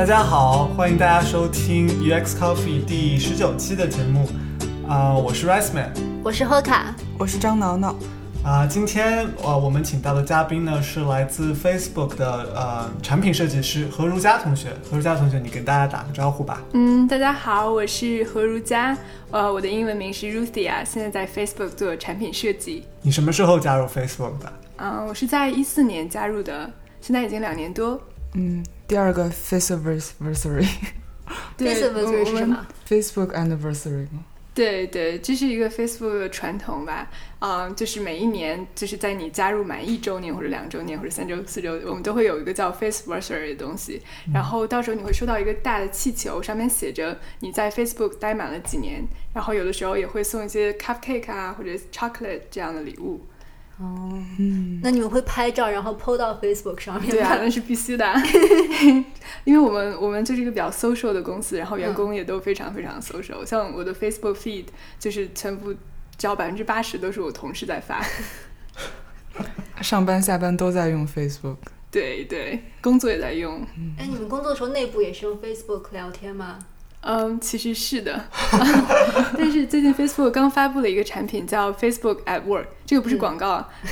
[0.00, 4.26] 大家好，欢迎大家收听 UX Coffee 第十九期的节目。
[4.88, 5.92] 啊、我是 Rice Man。
[6.24, 7.94] 我是贺卡，我是张挠挠，
[8.42, 14.70] 啊、今天呃，我们请到的嘉宾呢是来自 Facebook 的呃产品设计师何如佳同学。
[14.90, 16.62] 何如佳同学，你跟大家打个招呼吧。
[16.72, 18.96] 嗯，大家好，我是何如佳，
[19.30, 22.86] 呃，我的英文名是 Ruthia，现在在 Facebook 做产品设计。
[23.02, 24.50] 你什么时候加入 Facebook 的？
[24.76, 26.70] 嗯、我是在一四年加入的，
[27.02, 28.00] 现在已经两年多。
[28.32, 30.48] 嗯，第二个，Facebook 我是什？
[32.44, 34.24] 么？Facebook anniversary 吗？
[34.52, 37.08] 对对，这是一个 Facebook 的传统吧。
[37.38, 44.02] 嗯、就是每一年，就是在你加入满一周年或者两周年或者三周、四周，我们都会有一个叫 Faceanniversary 的东西。
[44.34, 49.06] 然后到时候你会收到一个大的气球，上面写着你在 Facebook 待满了几年。
[49.32, 53.20] 然后有的时候也会送一些 cupcake 啊或者 chocolate 这样的礼物。
[53.82, 57.10] 嗯，那你们会拍照然后 PO 到 Facebook 上面？
[57.10, 58.06] 对啊，那是必须的，
[59.44, 63.44] 因为我们我们就是一个比较 social 的公司，然后员工也都非常非常 social。
[63.44, 64.66] 像我的 Facebook feed
[64.98, 65.72] 就是全部
[66.18, 68.04] 只要百分之八十都是我同事在发。
[69.80, 71.56] 上班下班都在用 Facebook。
[71.90, 73.66] 对对，工作也在用。
[73.98, 76.58] 哎，你们工作的时候内部也是用 Facebook 聊天吗？
[77.02, 78.28] 嗯，其实是的，
[79.38, 83.68] 但是最近 Facebook 刚发布了一个产品叫 Facebook at Work，这个不是广告啊，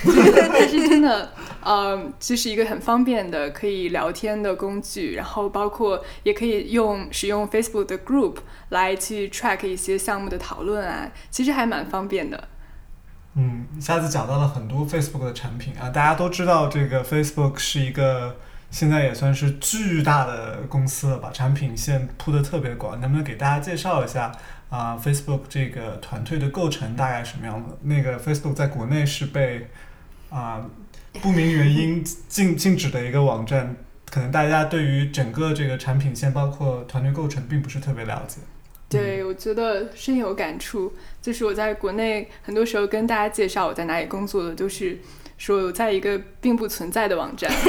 [0.52, 1.30] 但是真的，
[1.62, 8.38] 呃，就是一个很方便的可以聊天的工具，然后包括也可以用使用 Facebook 的 Group
[8.70, 12.48] 来去 track 一些项目的讨论啊，其实还蛮方便的。
[13.36, 18.34] 嗯，一下子讲到了很多 Facebook 的产品啊，大家都知道这个 Facebook 是一个
[18.70, 24.30] 现在也算是巨大的公司了把，产品线铺得特别广，能不能给大家介绍一下
[24.68, 27.76] 啊、Facebook 这个团队的构成大概什么样的？
[27.82, 29.68] 那个 Facebook 在国内是被
[30.30, 30.62] 啊、
[31.22, 33.74] 不明原因 禁禁止的一个网站，
[34.10, 38.36] 可能大家对于整个这个产品线包括团队构成并不是特别了解。
[38.90, 40.92] 对，我觉得深有感触。
[41.20, 44.98] 就是我在国内很多时候跟大家介绍我在哪里工作的，都是
[45.38, 47.50] 说我在一个并不存在的网站。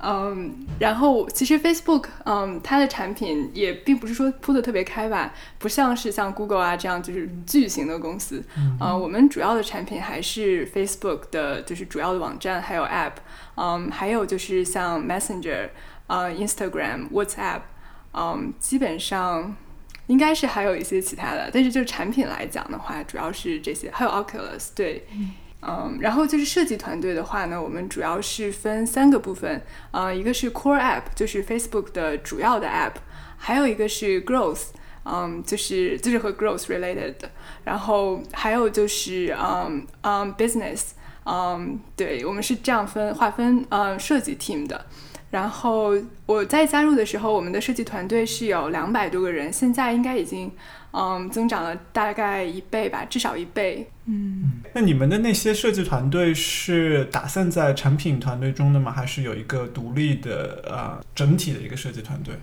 [0.00, 8.40] 嗯，然后其实 Facebook，嗯，它的产品也并不是说铺的特别开吧，不像是像 Google 啊这样就是巨型的公司。
[8.56, 13.14] 嗯呃，我们主要的产品还是 Facebook 的，就是主要的网站，还有 App，
[13.56, 15.70] 嗯，还有就是像 Messenger，
[16.06, 17.62] 呃，Instagram、WhatsApp，
[18.14, 19.56] 嗯，基本上
[20.06, 25.08] 应该是还有一些其他的，但是就产品来讲的话，主要是这些，还有 Oculus，对。
[25.12, 29.60] 嗯，嗯然后就是设计团队的话呢，我们主要是分三个部分，
[29.90, 32.92] 呃，一个是 Core App，就是 Facebook 的主要的 App，
[33.36, 34.66] 还有一个是 Growth，
[35.04, 37.30] 嗯，就是就是和 Growth related 的，
[37.64, 40.90] 然后还有就是嗯嗯 Business，
[41.24, 44.86] 嗯，对我们是这样分划分嗯设计 team 的。
[45.30, 45.92] 然后
[46.24, 50.50] 我在加入的时候，我们的设计团队是有两百多个人，现在应该已经
[50.92, 53.88] 嗯增长了大概一倍吧，至少一倍。
[54.06, 58.90] 嗯那你们的那些设计团队是打散在产品团队中的吗？
[58.90, 62.34] 还是有一个独立的呃整体的一个设计团队？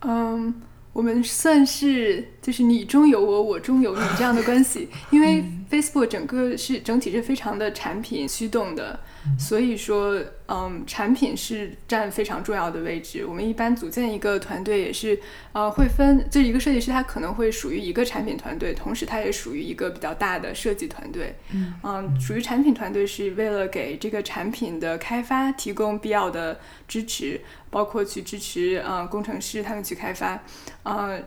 [0.00, 0.54] 嗯，
[0.94, 9.00] 我们算是就是你中有我，我中有你这样的关系， 因为 Facebook 整个是整体是非常的产品驱动的，
[9.36, 13.26] 所以说，嗯，产品是占非常重要的位置。
[13.26, 15.18] 我们一般组建一个团队也是，
[15.52, 21.34] 呃，会分，就是一个设计师他可能会属于一个产品团队，同时他也属于一个比较大的设计团队。
[21.82, 27.40] 嗯，属于产品团队是为了给这个产品的开发提供必要的支持，
[27.74, 30.40] 包括去支持呃工程师他们去开发，
[30.84, 31.20] 呃。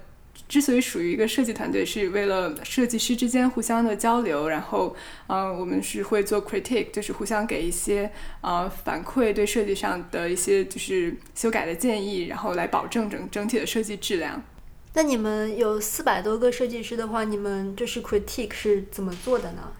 [0.47, 8.09] 之所以属于一个设计团队，是为了设计师之间互相的交流，然后，呃，我们是会做 critique，就是互相给一些
[8.41, 14.41] 呃反馈，对设计上的一些就是修改的建议，然后来保证整整体的设计质量。
[14.93, 19.73] 那你们有四百多个设计师的话，你们就是 critique 是怎么做的呢？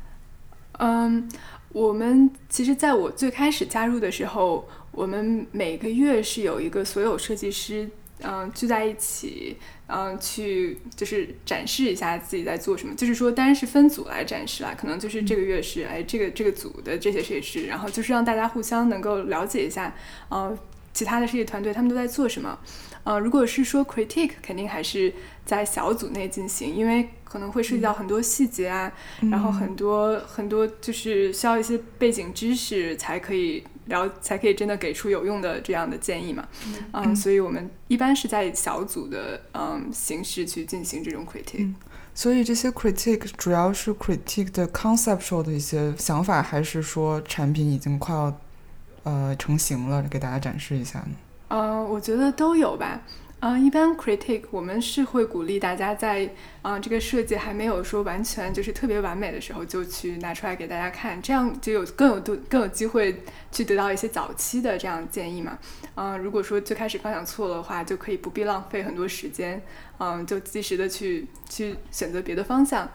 [0.80, 1.30] 嗯，
[1.69, 7.88] 我们其实在我最开始加入的时候，我们每个月是有一个所有设计师，
[8.23, 9.55] 嗯、聚在一起，
[9.85, 12.95] 嗯、去就是展示一下自己在做什么。
[12.95, 19.94] 就是说，当然是分组来展示啦，可能就是这个月是哎这个这个组的这些设计师，然后就是让大家互相能够了解一下，
[20.29, 20.57] 呃，
[20.91, 22.57] 其他的设计团队他们都在做什么。
[23.03, 25.13] 呃，如果是说 critique，肯定还是
[25.45, 28.91] 在小组内进行，因为可能会涉及到很多细节啊，
[29.29, 36.48] 然后很多很多就是需要一些背景知识才可以了，才可以真的给出有用的这样的建议嘛。
[36.92, 41.74] 嗯，所以我们一般是在小组的嗯形式去进行这种 critique。
[42.13, 48.36] 所以这些 critique 主要是 critique 的 conceptual 的一些想法，还是说产品已经快要
[49.04, 51.12] 呃成型了，给大家展示一下呢？
[51.50, 53.01] 呃、我觉得都有吧。
[53.39, 56.28] 嗯、一般 critique 我们是会鼓励大家在
[56.63, 65.57] 嗯、这个设计还没有说完全就是特别完美的时候，就去拿出来给大家看，这样就有更有度更有机会去得到一些早期的这样建议嘛。
[65.95, 69.62] 嗯、如果说最开始方向错的话，就可以不必浪费很多时间，
[70.00, 72.89] 嗯、就及时的去去选择别的方向。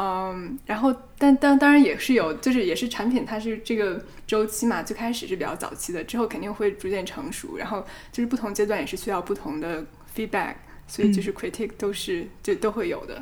[0.00, 9.84] 嗯，然后但但当然也是有，就是也是产品它是这个周期嘛，最开始是比较早期的，之后肯定会逐渐成熟，然后就是不同阶段也是需要不同的
[10.14, 10.54] feedback，
[10.86, 13.20] 所以就是 critique 都是、就都会有的。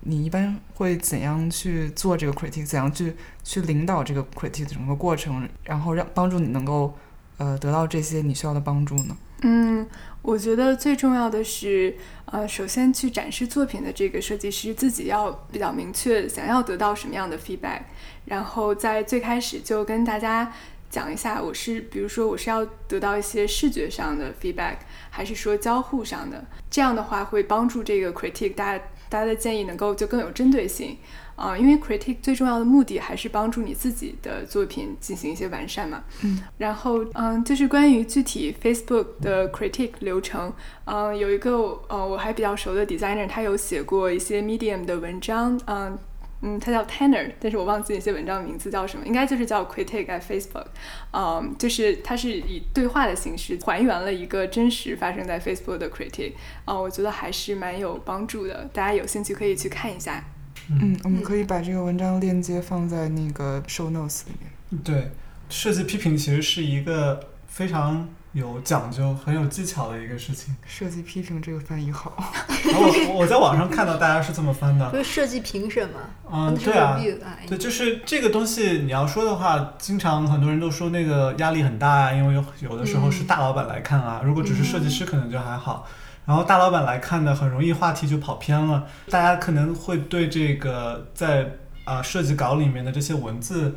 [0.00, 2.64] 你一般会怎样去做这个 critique？
[2.64, 3.12] 怎样去
[3.44, 6.96] 去领导这个 critique 的整个过程，然后让帮助你能够
[7.36, 9.14] 呃得到这些你需要的帮助呢？
[9.42, 9.86] 嗯，
[10.22, 17.82] 我觉得最重要的是，呃，首先去展示作品的这个设计师自己要比较明确想要得到什么样的 feedback，
[18.24, 20.52] 然后在最开始就跟大家
[20.90, 24.78] 讲一下，我是比如说我是要得到一些视觉上的 feedback，
[25.10, 30.98] 还是说交互上的，这样的话会帮助这个 critique 大家大家的建议能够就更有针对性。
[31.38, 36.02] 啊、因为 critique 最重要的目的还是帮助你自己的作品进行一些完善嘛。
[36.24, 36.42] 嗯。
[36.58, 40.52] 然后，嗯，就是关于具体 Facebook 的 critique 流程，
[40.84, 45.96] 嗯，有一个呃我还比较熟的 designer，他有写过一些 Medium 的文章，嗯
[46.40, 50.66] 嗯，他叫 Tanner，但是我忘记那些文章名字叫什么，应该就是叫 critique at Facebook，
[51.12, 60.24] 嗯，就是它是以对话的形式还原了一个真实发生在 Facebook 的 critique，啊、我觉得还是蛮有帮助的，大家有兴趣可以去看一下。
[60.70, 64.82] 嗯，我们可以把这个文章链接放在那个 show notes 里面。
[64.82, 65.10] 对，
[65.48, 70.54] 设计批评其实是一个非常有讲究、很有技巧的一个事情。
[70.66, 72.32] 设计批评这个翻译好。
[72.64, 76.00] 然后我我在网上看到大家是这么翻的，就是设计评审嘛，
[76.30, 77.00] 嗯，对啊
[77.46, 85.86] 对，就是这个东西，你要说的话，经常很多人都说那个压力很大啊，因为有有的时候是大老板来看啊，如果只是设计师可能就还好，
[86.28, 93.74] 然后大老板来看呢，很容易话题就跑偏了，大家可能会对这个在啊、设计稿里面的这些文字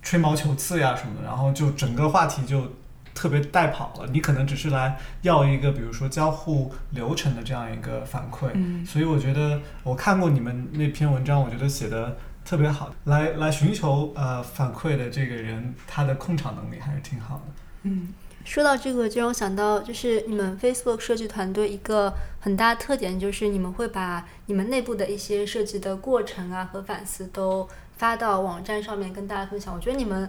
[0.00, 2.72] 吹毛求疵呀什么的，然后就整个话题就
[3.14, 4.08] 特别带跑了。
[4.10, 12.90] 你可能只是来要一个比如说交互流程的这样一个反馈，嗯所以我觉得我看过你们那篇文章，我觉得写的特别好。
[13.04, 17.42] 来来寻求呃反馈的这个人，他的控场能力还是挺好的。
[17.82, 18.08] 嗯
[18.44, 29.74] 说到这个，就让我想到，就是你们 Facebook 设计团队一个很大特点，就是你们会把你们内部的一些设计的过程啊和反思都发到网站上面跟大家分享。
[29.74, 30.28] 我觉得你们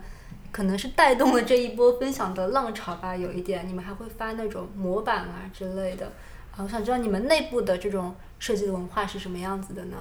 [0.52, 6.08] 可能是带动了这一波分享的浪潮吧，有一点，你们还会发那种模板啊之类的。
[6.52, 9.98] 啊，我想知道你们内部的这种设计的文化是什么样子的呢？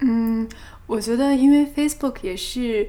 [0.00, 0.48] 嗯，
[0.86, 2.88] 我觉得因为 Facebook 也是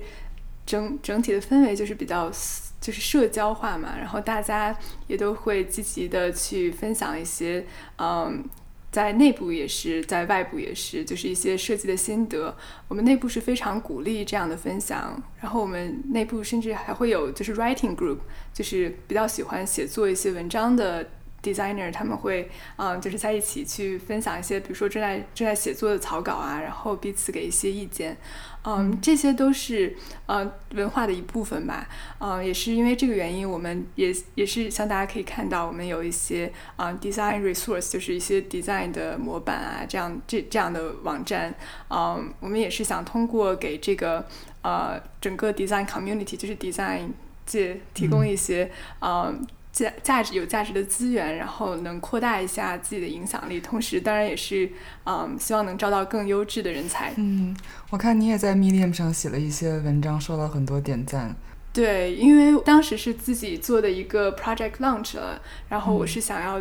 [0.66, 2.32] 整整体的氛围就是比较
[2.80, 4.78] 就是社交化嘛，然后大家
[5.08, 7.66] 也都会积极的去分享一些，
[7.98, 8.44] 嗯，
[8.92, 12.56] 在内部也是，在外部也是，就是一些设计的心得。
[12.88, 18.20] 我们内部是非常鼓励这样的分享，然后我们内部甚至还会有就是 writing group，
[18.54, 21.06] 就是比较喜欢写作一些文章的
[21.44, 28.18] designer，他们会嗯，就是在一起去分享一些，比如说正在正在写作的草稿啊，然后彼此给一些意见，
[28.70, 29.96] 嗯，这些都是
[30.26, 31.88] 呃文化的一部分吧，
[32.20, 41.56] 嗯，也是因为这个原因，我们也也是像大家可以看到，我们有一些啊、呃 design resource，就是一些 design 的模板啊，这样这这样的网站，
[41.90, 44.28] 嗯，我们也是想通过给这个
[44.64, 47.12] 呃整个 design community，就是 design
[47.46, 48.70] 界提供一些
[49.00, 49.34] 呃
[49.78, 54.68] 价价值有价值的资源，然后能扩大一下自己的影响力，同时当然也是
[55.06, 57.14] 嗯希望能招到更优质的人才。
[57.18, 57.56] 嗯，
[57.92, 61.36] 我看你也在 Medium 上写了一些文章，收到很多点赞。
[61.72, 66.60] 对，因为当时是自己做的一个 project launch 了，然后我是想要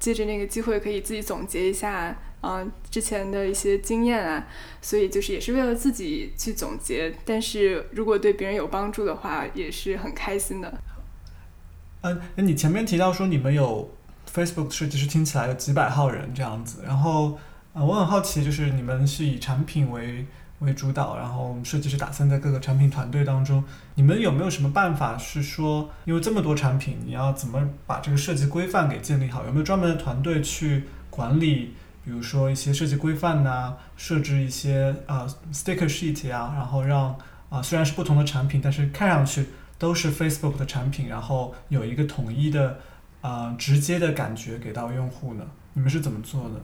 [0.00, 4.44] 借着那个机会可以自己总结一下，嗯、之前的一些经验啊，
[4.82, 10.76] 所以就是也是为了自己去总结，但是如果对别人有帮助的话，也是很开心的。
[12.06, 13.90] 嗯，那你前面提到说你们有
[14.32, 17.36] Facebook 设计师，听起来有几百号人这样子，然后
[17.72, 20.24] 呃，我很好奇，就是你们是以产品为
[20.60, 23.64] 为主导，然后设计师打算在各个产品团队当中，
[23.96, 29.44] 你们有没有什么办法是说，因为这么多产品，你要怎么把这个设计规范给建立好？
[29.44, 31.74] 有没有专门的团队去管理？
[32.04, 39.46] 比如说一些设计规范呐、设置一些呃 sticker sheet 呀、然后让啊、虽然是不同的产品，但是看上去
[39.78, 42.78] 都是 Facebook 的产品，然后有一个统一的
[43.20, 45.44] 呃直接的感觉给到用户呢？
[45.74, 46.60] 你们是怎么做的？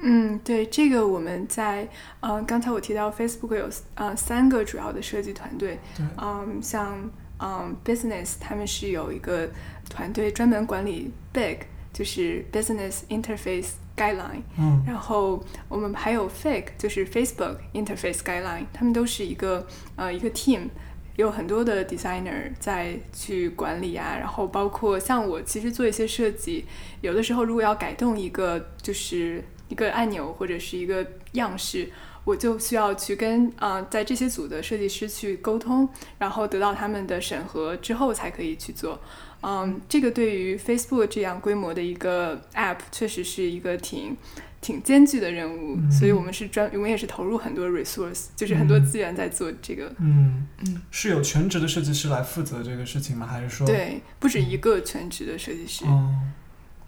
[0.00, 1.88] 嗯，对，这个我们在
[2.20, 6.96] 呃，刚才我提到 Facebook 有呃三个主要的设计团队，对，嗯，像
[7.40, 9.50] 嗯 business 他们是有一个
[9.90, 11.58] 团队专门管理 BIG，
[11.92, 14.42] 就是 Business Interface Guideline。
[14.56, 20.68] 嗯然后我们还有 Fake，就是 Facebook Interface Guideline，他们都是一个呃一个 team，
[21.18, 26.64] 有很多的 designer 在去管理啊，然后包括像我其实做一些设计，
[27.00, 31.90] 有的时候如果要改动一个就是一个按钮或者是一个样式。
[32.24, 39.00] 我就需要去跟啊、在这些组的设计师去沟通，然后得到他们的审核之后才可以去做。
[39.40, 44.14] 嗯，这个对于 Facebook 这样规模的一个 App 确实是一个挺
[44.60, 49.92] 挺艰巨的任务，嗯所以我们是专我们也是投入很多 resource，就是很多嗯资源在做这个。
[49.98, 53.26] 嗯嗯，是有全职的设计师来负责这个事情吗？
[53.26, 53.66] 还是说？
[53.66, 55.84] 对，不止一个全职的设计师。
[55.84, 56.14] 哦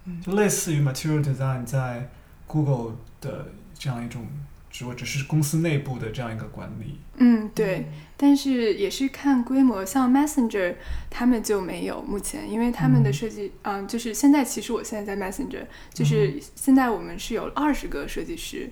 [0.07, 2.11] 嗯，就类似于 Material Design 在
[2.47, 4.27] Google 的这样一种，
[4.71, 6.99] 只我只是公司内部的这样一个管理。
[7.19, 7.87] 嗯，对，
[8.23, 10.75] 但是也是看规模，像 Messenger
[11.09, 13.13] 他们就没有目前，因为他们的嗯。
[13.15, 18.69] 设计，嗯、就是现在其实我现在在 Messenger，就是现在我们是有二十个设计师，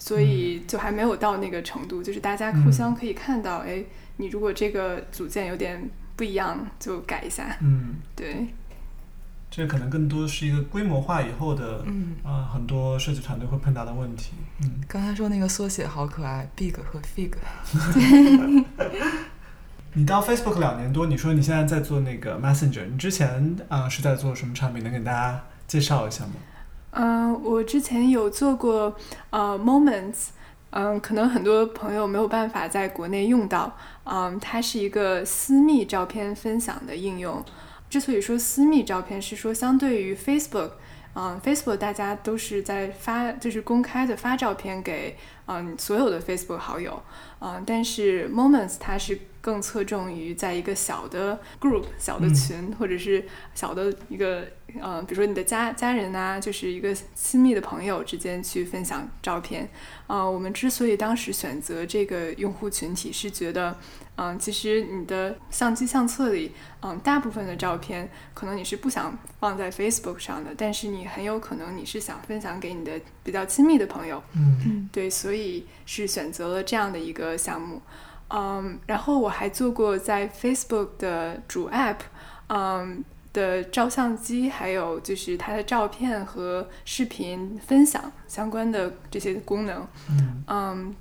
[0.00, 3.84] 所以就还没有到那个程度，就是大家互相可以看到，哎，
[4.16, 8.48] 你如果这个组件有点不一样，就改一下，嗯，对，
[9.50, 14.32] 这可能更多是一个规模化以后的，嗯，啊、很多设计团队会碰到的问题。
[14.62, 17.32] 嗯，刚才说那个缩写好可爱，big 和 fig。
[19.94, 24.84] 你到 Facebook 两年多，你说你现在在做那个 Messenger，你之前啊、是在做什么产品？
[24.84, 26.32] 能给大家介绍一下吗？
[26.90, 28.94] 嗯，我之前有做过
[29.30, 30.28] 呃 Moments，
[30.70, 33.74] 嗯，可能很多朋友没有办法在国内用到，
[34.04, 37.42] 嗯，它是一个私密照片分享的应用。
[37.88, 40.72] 之所以说私密照片，是说相对于 Facebook，
[41.14, 45.16] 嗯，Facebook 大家都是在发，就是公开的发照片给
[45.46, 47.02] 嗯所有的 Facebook 好友，
[47.40, 52.34] 嗯，但是 Moments 它是更侧重于在一个小的 group、小的嗯。
[52.34, 54.46] 群，或者是小的一个
[54.80, 59.68] 呃，比如说你的家家人啊，就是一个亲密的朋友之间去分享照片。
[60.06, 63.76] 呃，我们之所以当时选择这个用户群体，是觉得，
[64.16, 74.22] 嗯、其实你的相机相册里，嗯、大部分的照片可能你是不想放在 Facebook 上的，但是你很有可能你是想分享给你的比较亲密的朋友。
[74.34, 77.80] 嗯对，所以是选择了这样的一个项目。
[78.28, 81.96] 嗯，然后我还做过在 Facebook 的主 App，
[82.48, 89.86] 嗯的照相机，还有就是它的照片和视频分享相关的这些功能。
[90.10, 90.94] 嗯嗯，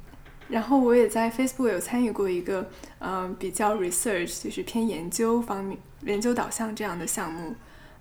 [0.49, 2.69] 然后我也在 Facebook 有参与过一个
[2.99, 7.55] 嗯比较 research，就是偏研究方面、研究导向这样的项目。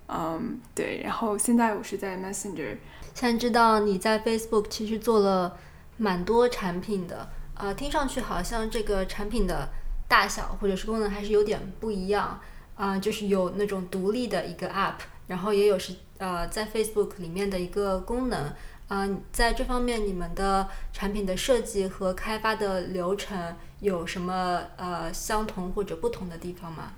[0.08, 2.76] 嗯，对，然后现在我是在 Messenger，
[3.12, 5.56] 现在知道你在 Facebook 其实做了
[5.96, 9.68] 蛮多产品的，呃，听上去好像这个产品的
[10.06, 12.38] 大小或者是功能还是有点不一样，
[12.76, 18.52] 啊、就是有那种独立的一个 App，然后也有是呃在 Facebook 里面的一个功能，
[18.88, 26.92] 啊、在这方面你们的产品的设计和开发的流程有什么呃相同或者不同的地方吗？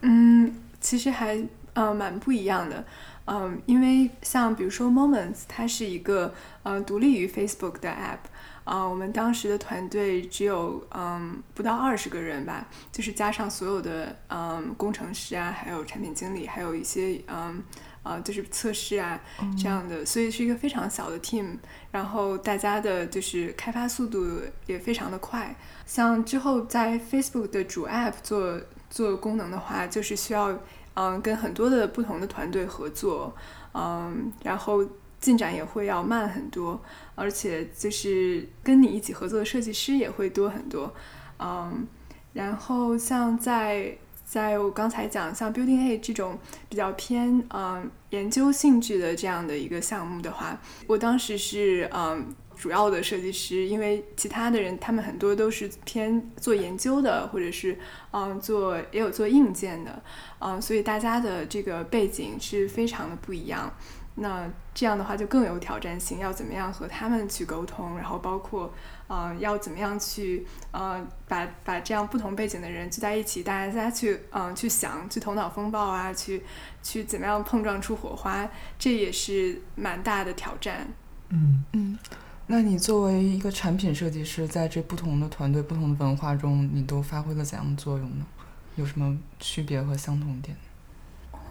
[0.00, 2.84] 嗯，其实还呃蛮不一样的。
[3.26, 8.31] 嗯，因为像比如说 Moments，它是一个呃独立于 Facebook 的 app。
[8.64, 17.62] 啊、我们当时的团队只有嗯不到二十个人吧，就是加上所有的嗯工程师啊，还有产品经理，还有一些嗯
[18.04, 19.20] 呃就是测试啊
[19.60, 21.56] 这样的，所以是一个非常小的 team。
[21.90, 24.24] 然后大家的就是开发速度
[24.66, 25.54] 也非常的快。
[25.84, 30.56] 像之后在 Facebook 的主 app 做做功能的话，就是需要
[30.94, 33.34] 嗯跟很多的不同的团队合作，
[33.74, 34.84] 嗯，然后
[35.22, 36.78] 进展也会要慢很多，
[37.14, 40.92] 而且就是跟你一起合作的设计师也会多很多，
[41.38, 41.86] 嗯，
[42.32, 46.36] 然后像在在我刚才讲像 Building A 这种
[46.68, 57.78] 比较偏嗯研究性质的这样的一个项目的话，我当时是嗯主要的设计师，因为其他的人他们很多都是偏做研究的，或者是
[58.10, 60.02] 嗯做也有做硬件的，
[60.40, 63.72] 嗯，所以大家的这个背景是非常的不一样。
[64.14, 68.72] 那这样的话就更有挑战性，要怎么样和他们去沟通，然后包括
[69.06, 76.42] 呃要怎么样去呃把把这样不同背景的人聚在一起，大家去嗯、呃去想，去头脑风暴啊，去
[76.82, 80.86] 去怎么样碰撞出火花，这也是蛮大的挑战。
[81.30, 81.98] 嗯嗯，
[82.48, 88.26] 那你作为一个产品设计师，在这不同的团队、不同的文化中，你都发挥了怎样的作用呢？
[88.76, 90.54] 有什么区别和相同点？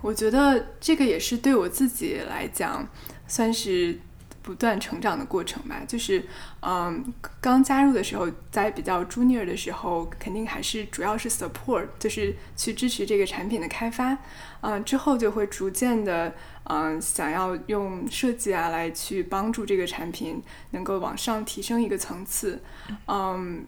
[0.02, 2.88] 我觉得这个也是对我自己来讲，
[3.28, 4.00] 算是
[4.42, 5.84] 不断成长的过程吧。
[5.88, 6.26] 就是
[6.62, 14.18] 嗯，刚加入的时候，在比较 junior 的时候，肯定还是主要是 support，就是去支持这个产品的开发。
[14.62, 20.42] 嗯，之后就会逐渐的嗯，想要用设计啊来去帮助这个产品
[20.72, 22.62] 能够往上提升一个层次。
[23.08, 23.66] 嗯，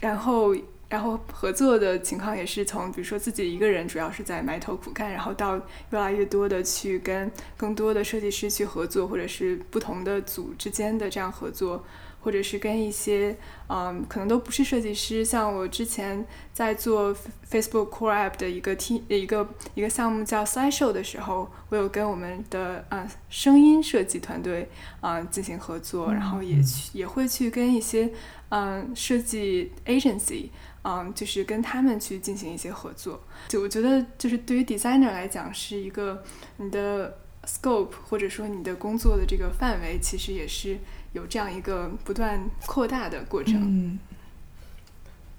[0.00, 0.54] 然后。
[0.88, 11.84] 然后合作的情况也是从，比如说自己一个人主要是在埋头苦干，然后到越来越多的去跟更多的设计师去合作，或者是不同的组之间的这样合作，
[12.20, 13.36] 或者是跟一些
[13.66, 17.12] 嗯，可能都不是设计师，像我之前在做
[17.50, 24.68] Facebook Core App 的一个 T 一个一个项目叫 Slideshow 的时候，我有跟我们的呃声音设计团队
[25.00, 28.12] 啊进行合作，然后也去也会去跟一些
[28.50, 30.50] 嗯设计 agency。
[30.84, 36.22] 嗯，就是跟他们去进行一些合作，就我觉得，就是对于 designer 来讲，是一个
[36.58, 40.78] 你的 scope 或者说你的工作的这个范围，其实也是
[41.12, 43.54] 有这样一个不断扩大的过程。
[43.62, 43.98] 嗯，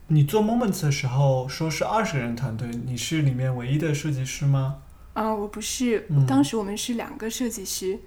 [0.08, 4.82] 你做 Moments 的时候说是二十人团队，你是里面唯一的设计师吗？
[5.14, 7.94] 啊，我不是，当时我们是两个设计师。
[7.94, 8.00] 嗯，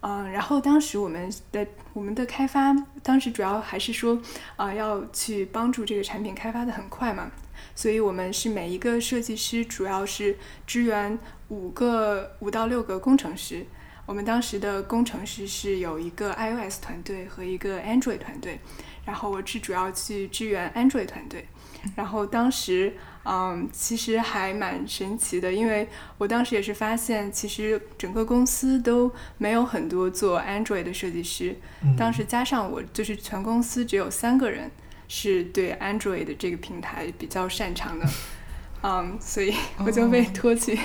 [0.00, 2.72] 嗯然后当时我们的我们的开发，
[3.02, 4.20] 当时主要还是说，
[4.56, 7.30] 啊，要去帮助这个产品开发的很快嘛，
[7.74, 13.66] 所以我们是每一个设计师主要是支援五个五到六个工程师。
[14.04, 18.60] 我们当时的工程师是有一个 iOS 团队和一个 Android 团队，
[19.04, 21.48] 然后我是主要去支援 Android 团队，
[21.96, 22.96] 然后当时。
[23.28, 31.56] 嗯，其实还蛮神奇的，因为我当时也是发现，其实整个公司都没有很多做 Android 的设计师。
[31.98, 34.70] 当时加上我，就是全公司只有三个人
[35.08, 38.06] 是对 Android 的这个平台比较擅长的。
[38.82, 39.52] 嗯，所以
[39.84, 40.78] 我就被拖去。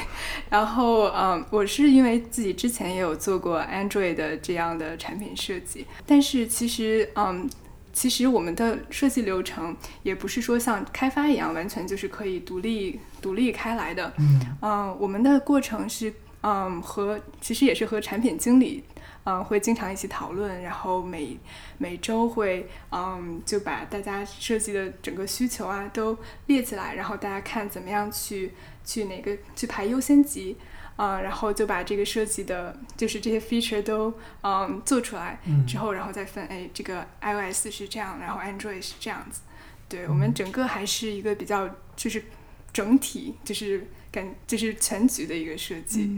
[0.49, 7.47] 然后，嗯，我是因为自己之前也有做过 Android 的这样的产品设计，但是其实，嗯。
[7.93, 14.13] 其实我们的设计流程也不是说像开发一样完全就是可以独立独立开来的。
[14.61, 18.83] 嗯，我们的过程是，嗯，和其实也是和产品经理，
[19.25, 21.37] 嗯，会经常一起讨论，然后每
[21.77, 28.53] 每周会，嗯，就把大家设计的整个需求啊都列起来，然后大家看怎么样去
[28.85, 30.55] 去哪个去排优先级。
[30.97, 39.41] 嗯，然后就把这个设计的，就是这些 feature 都嗯做出来之后，然后再分，哎，这个 iOS 是这样，然后 Android 是这样子。
[39.89, 42.23] 对我们整个还是一个比较就是
[42.71, 46.09] 整体，就是感就是全局的一个设计。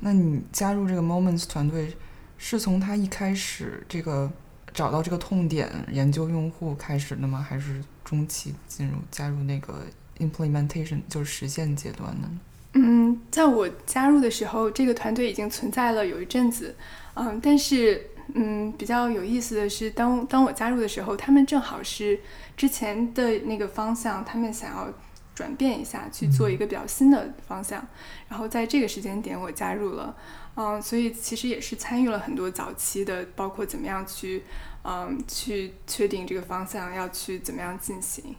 [0.00, 1.94] 那你加入这个 Moments 团队，
[2.38, 4.32] 是从他一开始这个
[4.72, 7.44] 找到这个痛点、研究用户开始的吗？
[7.46, 9.84] 还是中期进入加入那个
[10.18, 12.30] implementation 就是实现阶段呢？
[12.74, 16.76] 嗯，在我加入的时候，这个团队已经存在了有一阵子，
[17.14, 22.20] 嗯，但是嗯，比较有意思的是，当当我加入的时候，他们正好是
[22.56, 24.88] 之前的那个方向，他们想要
[25.34, 27.84] 转变一下，去做一个比较新的方向，
[28.28, 30.16] 然后在这个时间点我加入了，
[30.54, 34.44] 嗯，所以其实也是参与了很多早期的，包括怎么样去
[34.84, 38.36] 嗯去确定这个方向要去怎么样进行。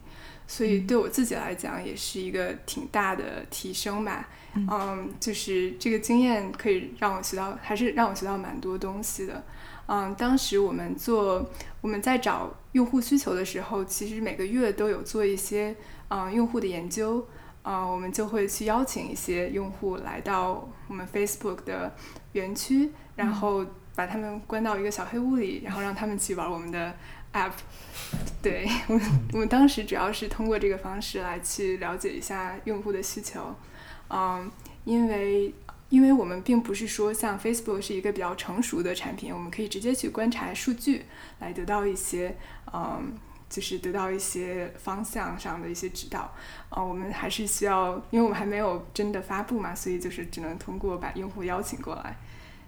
[0.52, 9.42] 所以对我自己来讲也是一个挺大的提升吧，嗯，就是这个经验可以让我学到，还是让我学到蛮多东西的，
[9.86, 15.74] 嗯，当时我们做我们在找用户需求的时候，其实每个月都有做一些
[16.10, 17.26] 嗯用户的研究，
[17.64, 21.96] 嗯，我们就会去邀请一些用户来到我们 Facebook 的
[22.34, 26.94] 园区，然后把他们关到一个小黑屋里，然后让他们去玩我们的。
[27.34, 27.54] app，
[28.42, 29.00] 对我
[29.34, 33.56] 我们当时主要是通过这个方式来去了解一下用户的需求，
[34.10, 34.52] 嗯，
[34.84, 35.54] 因为
[35.90, 41.06] 因为我们并不是说像 Facebook 是一个比较成熟的产品，我们可以直接去观察数据
[41.40, 42.36] 来得到一些
[42.74, 43.14] 嗯，
[43.50, 46.34] 就是得到一些方向上的一些指导，
[46.70, 52.18] 啊，我们还是需要，因为我们还没有真的发布嘛，所以就是只能通过把用户邀请过来。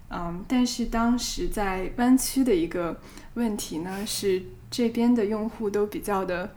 [0.09, 2.99] 嗯，但是当时在湾区的一个
[3.35, 6.53] 问题呢，是这边的用户都比较的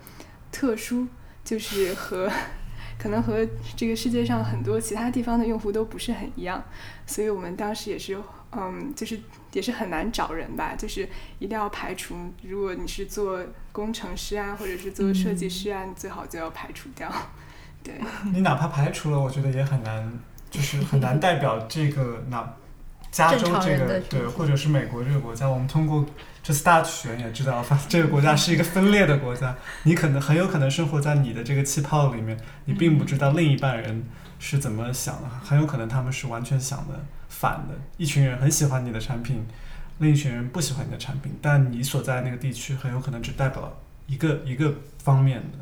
[0.53, 1.07] 特殊，
[1.45, 2.31] 就是和
[2.99, 6.63] 可能和这个世界上很多其他地方的用户都不是很一样，
[7.07, 8.19] 所以我们当时也是，
[8.53, 9.21] 嗯，就是
[9.53, 11.09] 也是很难找人吧，就是
[11.39, 17.11] 一定要排除，如果你是做工程师啊，或者是做设计师啊，你最好就要排除掉。
[17.83, 17.95] 对，
[18.33, 20.13] 你哪怕排除了，我觉得也很难，
[20.51, 22.55] 就是很难代表这个那。
[23.11, 26.05] 加州这个对，或者是美国这个国家，我们通过
[26.43, 29.57] 这 start 选也知道，发这个国家是一个分裂的国家。
[29.85, 34.05] 你可能很有可能生活在你的这个气泡里面，你并不知道另一半人
[34.39, 37.75] 是怎么想的，很有可能他们是完全想的反的。
[37.97, 39.47] 一群人很喜欢你的产品，
[39.99, 45.59] 另一群人不喜欢你的产品，但你所在那个地区很有可能只代表一个一个方面的。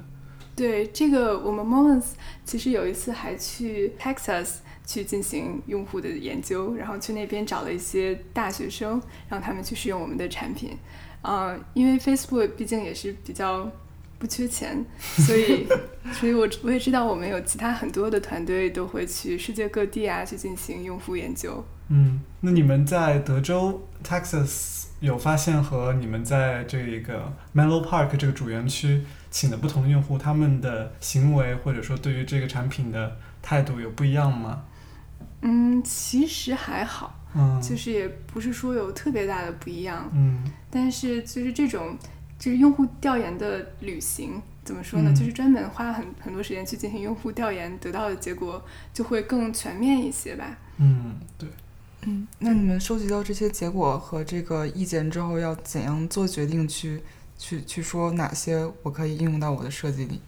[0.57, 2.11] 对这个，我们 Moments
[2.45, 10.77] 其实有一次还去 Texas 去进行用户的研究，然后去那边找了一些大学生，让他们去试用我们的产品。
[11.23, 13.67] 啊、因为 Facebook 毕竟也是比较
[14.19, 15.67] 不缺钱， 所以，
[16.13, 21.65] 所以我我也知道我们有其他很多的团队都会去世界各地啊去进行用户研究。
[21.89, 34.65] 嗯，那你们在德州 Texas 有发现和你们在这个 Menlo Park 这个主园区请的不同用户，他们的行为或者说对于这个产品的态度有不一样吗？
[35.47, 40.11] 嗯，其实还好，嗯，就是也不是说有特别大的不一样。
[40.15, 41.97] 嗯但是就是这种
[42.39, 45.11] 就是用户调研的旅行，怎么说呢？
[45.13, 50.59] 嗯就是专门花很很多时间去进行用户调研，得到的结果就会更全面一些吧。
[50.79, 51.49] 嗯，对。
[52.07, 57.03] 嗯，那你们收集到这些结果和这个意见之后，要怎样做决定去
[57.39, 60.21] 去去说哪些我可以应用到我的设计里？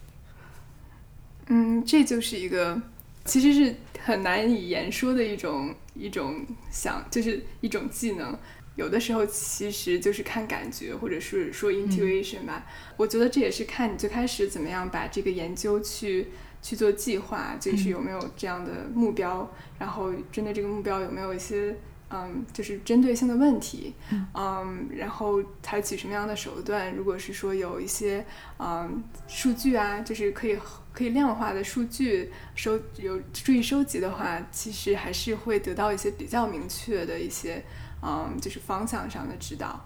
[1.48, 2.80] 嗯，这就是一个
[3.26, 8.38] 其实是很难以言说的一种一种想，就是一种技能。
[8.76, 12.66] 有的时候其实就是看感觉，或者是说 intuition 吧。
[12.96, 16.28] 我觉得这也是看你最开始怎么样把这个研究去
[16.60, 21.74] 去做计划，就是有没有这样的目标，然后针对这个目标有没有一些
[22.08, 23.92] 嗯，就是针对性的问题，
[24.34, 26.94] 嗯，然后采取什么样的手段？
[26.94, 28.24] 如果是说有一些
[28.58, 30.56] 嗯数据啊，就是可以
[30.92, 37.64] 可以量化的数据收有注意收集的话，其实还是会得到一些比较明确的一些
[38.02, 39.84] 嗯，就是方向上的指导。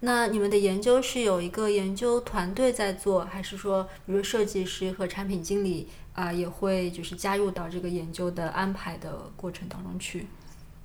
[0.00, 10.26] 那你们的研究是有一个研究团队在做，还是说，比如设计师和产品经理啊、也会就是加入到这个研究的安排的过程当中去？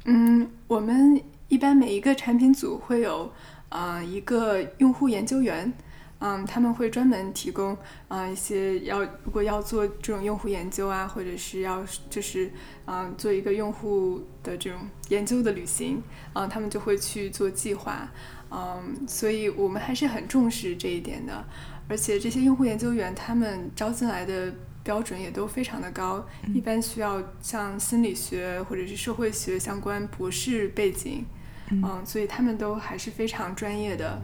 [0.05, 3.31] 嗯，我们一般每一个产品组会有
[3.69, 5.71] 呃一个用户研究员，
[6.19, 7.77] 嗯，他们会专门提供
[8.09, 12.51] 啊、一些要如果要做这种用户研究啊，或者是要就是
[12.85, 18.11] 嗯、做一个用户的这种研究的旅行，啊、他们就会去做计划，
[18.51, 21.45] 嗯，所以我们还是很重视这一点的，
[21.87, 24.53] 而且这些用户研究员他们招进来的。
[24.83, 31.23] 标准也都非常的高，一般需要像心理学或者是社会学相关博士背景，
[31.71, 34.21] 嗯，所以他们都还是非常专业的。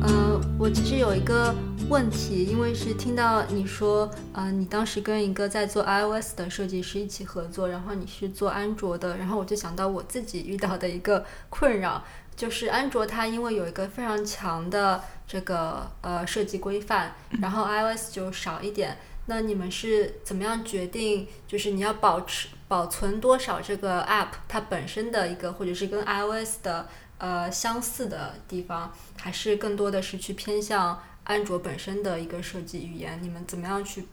[0.00, 1.52] 呃，我其实有一个
[1.88, 12.02] 问题，因为是听到你说，呃，你当时跟一个在做 iOS 的设计师一起合作，然后你是做安卓的，然后我就想到我自己遇到的一个困扰，
[12.36, 18.96] 就是安卓它因为有一个非常强的这个呃设计规范，然后 iOS 就少一点。
[19.26, 33.20] 那你们是怎么样决定，就是你要保持保存多少这个 app 它本身的一个，或者是跟 iOS 的呃相似的地方，还是更多的是去偏向安卓本身的一个设计语言？
[33.22, 34.08] 你们怎么样去？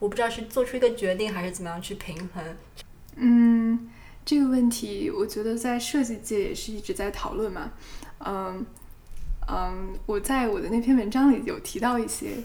[0.00, 2.56] 我不知道是做出一个决定，还是怎么样去平衡？
[3.14, 3.88] 嗯，
[4.24, 7.72] 这个问题我觉得在设计界也是一直在讨论嘛。
[8.18, 8.64] 嗯
[9.48, 12.36] 嗯，我在我的那篇文章里有提到一些。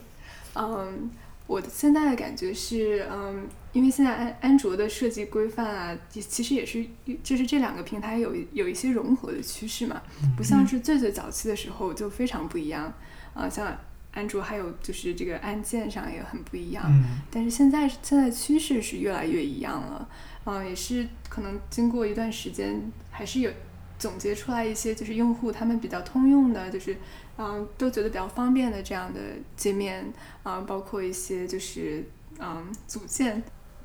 [0.55, 1.11] 嗯，
[1.45, 6.83] 我的现在的感觉是，嗯，因为现在安安卓的设计规范啊，也其实也是
[7.21, 10.01] 就是这两个平台有有一些融合的趋势嘛，
[10.35, 12.91] 不像是最最早期的时候就非常不一样。
[13.33, 13.77] 啊、像
[14.13, 16.85] 安卓还有就是这个按键上也很不一样。
[16.87, 20.09] 嗯但是现在现在趋势是越来越一样了，
[20.45, 22.81] 嗯、也是可能经过一段时间，
[23.11, 23.51] 还是有
[23.97, 26.95] 总结出来一些就是用户他们比较通用的，就是
[27.37, 29.19] 嗯、都觉得比较方便的这样的
[29.57, 32.03] 界面，啊、包括一些就是
[32.39, 33.41] 嗯组件。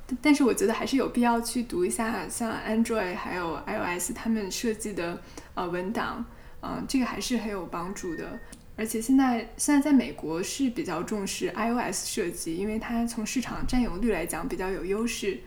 [0.07, 5.21] 但但是我觉得还是有必要去读一下像 Android 还有 iOS 他们设计的
[5.53, 6.23] 呃文档，
[6.61, 8.39] 嗯、这个还是很有帮助的。
[8.77, 15.39] 而且现在现在在美国是比较重视 iOS 设计，因为它从市场占有率来讲比较有优势。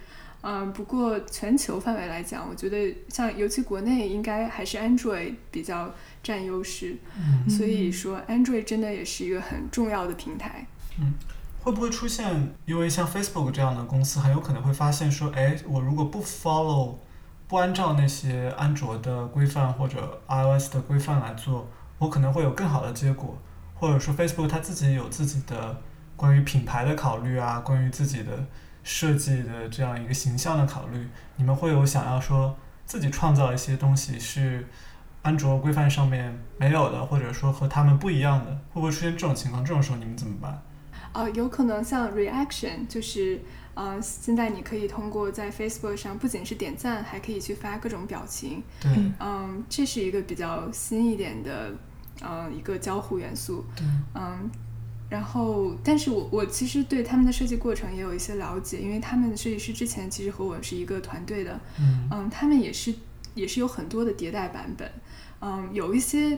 [0.45, 5.91] 嗯，不过全球范围来讲，我觉得像尤其国内应该还是 Android 比较
[6.23, 6.99] 占优势。
[7.17, 10.67] 嗯所以说 Android 真的也是一个很重要的平台。
[11.01, 11.15] 嗯
[11.63, 12.53] 会不会出现？
[12.67, 16.97] 因为像 Facebook 这样的公司，很有可能会发现说，哎，我如果不 follow，
[17.49, 23.39] 不按照那些安卓的规范或者 iOS 的规范来做，我可能会有更好的结果。
[23.77, 25.81] 或者说 Facebook 它自己有自己的
[26.17, 28.47] 关于品牌的考虑啊，关于自己的
[28.85, 34.65] 设计的这样一个形象的考虑，你们会有想要说自己创造一些东西是
[35.23, 39.65] 安卓规范上面没有的，或者说和他们不一样的，会不会出现这种情况？
[39.65, 40.63] 这种时候你们怎么办？
[41.15, 43.41] 呃，有可能像 reaction，就是
[43.75, 48.63] 呃，现在你可以通过在 Facebook 上不仅是点赞，还可以去发各种表情。
[48.81, 51.73] 对嗯，这是一个比较新一点的，
[52.21, 53.65] 呃，一个交互元素。
[53.77, 54.51] 对，嗯，
[55.11, 62.93] 然后，但是我我其实对他们的设计过程也有一些了解，因为他们的设计师之前其实和我是一个团队的，嗯嗯，他们也是
[63.35, 64.91] 也是有很多的迭代版本，
[65.41, 66.37] 嗯，有一些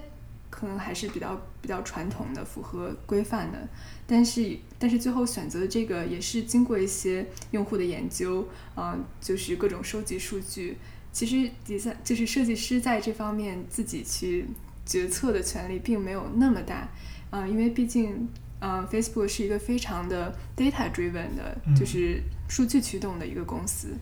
[0.50, 3.68] 可能还是比较比较传统的，符合规范的，
[4.04, 10.76] 但是但是最后选择这个也是经过一些用户的研究，嗯，就是各种收集数据，
[11.12, 14.48] 其实底下就是设计师在这方面自己去
[14.84, 16.88] 决策的权利并没有那么大，
[17.30, 18.28] 嗯、因为毕竟。
[18.60, 23.94] 嗯、f a c e b o o k 是一个非常的 data driven 的，嗯就是数据驱动的一个公司。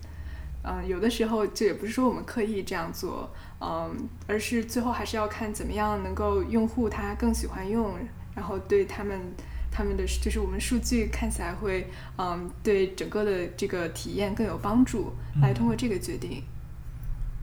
[0.66, 3.94] 嗯，有的时候这也不是说我们刻意这样做，嗯，
[4.26, 7.98] 而是最后还是要看怎么样能够用户他更喜欢用，
[8.34, 9.20] 然后对他们
[9.70, 15.12] 他们的就是我们数据看起来会，嗯，对整个的这个体验更有帮助，
[15.42, 16.42] 来通过这个决定。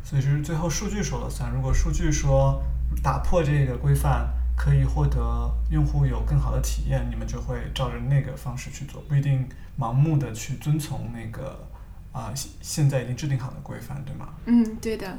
[0.03, 1.51] 所以是最后数据说了算。
[1.53, 2.59] 如果数据说
[3.03, 4.27] 打破这个规范
[4.63, 11.67] 可以获得用户有更好的体验，你们就会照着那个方式去做，不一定盲目的去遵从那个
[12.11, 14.29] 啊、现在已经制定好的规范，对吗？
[14.45, 15.17] 嗯，对的。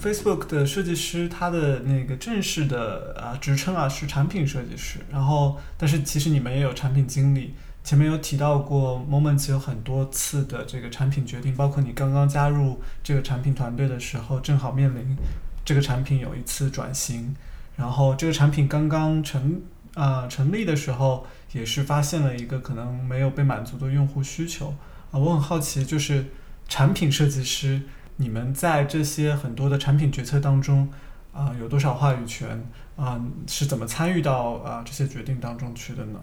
[0.00, 5.00] Facebook 的设计师，他的那个正式的啊职称啊是产品设计师。
[5.10, 7.54] 然后，但是其实你们也有产品经理。
[7.84, 15.16] 前面有提到过，Moments 有很多次的这个产品决定，包括你刚刚加入这个产品团队的时候，正好面临
[15.64, 17.34] 这个产品有一次转型。
[17.76, 19.62] 然后这个产品刚刚成
[19.94, 24.74] 啊、成立的时候，也是发现了一个可能没有被满足的用户需求
[25.10, 26.26] 啊、我很好奇，就是
[26.68, 27.80] 产品设计师。
[28.18, 30.88] 你们在这些很多的产品决策当中，
[31.32, 32.64] 啊、有多少话语权？
[32.96, 36.20] 啊、是怎么参与到啊、这些决定当中去的呢？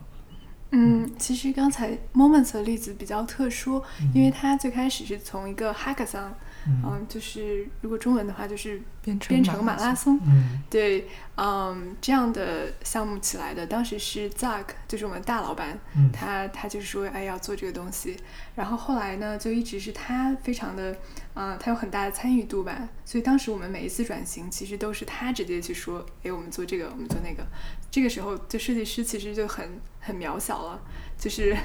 [0.71, 3.81] 嗯，其实刚才 Moments 的例子比较特殊，
[4.13, 6.31] 因为它最开始是从一个 Hackathon，
[6.67, 18.17] 嗯嗯，就是如果中文的话就是编程编程马拉松，嗯对，嗯，这样的项目起来的，当时是 Zack，就是我们大老板，嗯他他就是说，哎，要做这个东西。
[18.55, 20.97] 然后后来呢，就一直是他非常的，
[21.33, 22.89] 啊、他有很大的参与度吧。
[23.05, 27.45] 所以当时我们每一次转型，其实都是他直接去说，哎，我们做这个，我们做那个。
[27.91, 30.81] 这个时候，就设计师其实就很很渺小了，
[31.17, 31.55] 就是。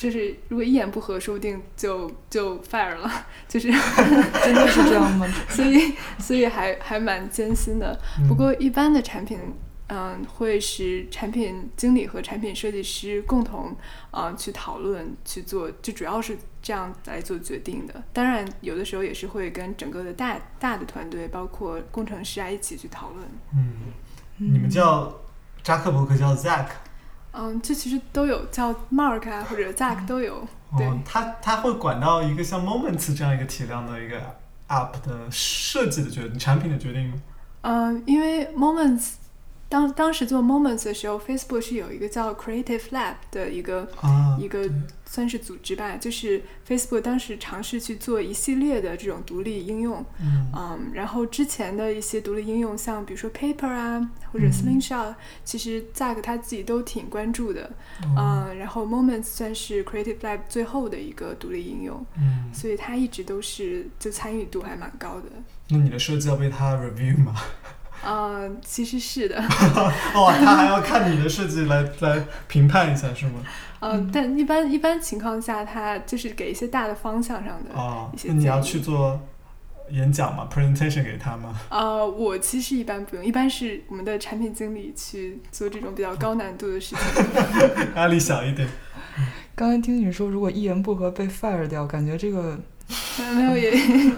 [0.00, 3.70] 就是如果一言不合，说不定就就 fire 了， 就是
[4.42, 5.28] 真的是这样吗？
[5.50, 8.00] 所以所以还还蛮艰辛的。
[8.26, 9.38] 不过一般的产品，
[9.88, 13.76] 嗯，会是产品经理和产品设计师共同
[14.10, 18.02] 啊、去讨论去做，就主要是这样来做决定的。
[18.14, 23.26] 当然，有的时候也是会跟整个的大大的团队，包括工程师啊一起去讨论。
[23.54, 23.92] 嗯，
[24.38, 25.14] 你们叫
[25.62, 26.68] 扎克伯格叫 Zack，
[27.32, 30.46] 嗯，这其实都有叫 Mark 啊或者 Zack 都有。
[30.76, 34.18] 对哦，他他会管到一个像 Moments 这样一个体量的一个
[34.68, 37.16] App 的设计的决定、产品的决定吗？
[37.62, 39.14] 嗯，因为 Moments
[39.70, 44.68] 当当时做 Moments 的时候，Facebook 是有一个叫 Creative Lab 的一个啊，一个
[45.06, 50.50] 算是组织吧，就是 Facebook 当时尝试去做一系列的这种独立应用，嗯。
[50.52, 54.52] 嗯，然后之前的一些独立应用，像比如说 Paper 啊，或者嗯。
[54.52, 57.70] Slingshot，、其实 Zack 他自己都挺关注的，
[58.16, 58.48] 哦。
[58.50, 65.26] 嗯，然后 Moments 算是 Creative Lab 最后的一个独立应用，嗯，所以他一直都是就参与度还蛮高的，
[65.68, 67.36] 那你的设计要被他 review 吗？
[68.06, 69.36] 嗯，其实是的，
[70.14, 73.40] 哦，他还要看你的设计来来评判一下是吗？
[73.80, 79.18] 嗯，但一般一般情况下，他就是给一些大的方向上的哦一，些那你要去做
[79.90, 81.54] 演讲吗？presentation 给他吗？
[81.70, 87.24] 呃，我其实一般不用，一般是我们的产品经理去做这种比较高难度的事情。
[87.96, 88.68] 压力小一点。
[89.54, 92.58] 刚才听你说，如果一言不合被 fire 掉，感觉这个呃
[93.34, 93.70] 没有也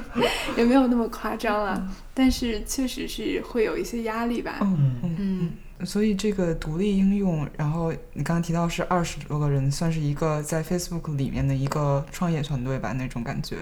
[0.57, 4.59] 也没有那么夸张啦，但是确实是会有一些压力吧。
[4.61, 13.57] 嗯嗯嗯嗯嗯，所以这个独立应用，然后你刚刚提到是二十多个人，算是一个在 Facebook 里面的一个创业团队吧，那种感觉。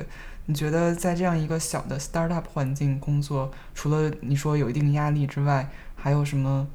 [0.47, 6.67] 你觉得在这样一个小的 startup 环境工作，除了你说有一定压力之外，还有什么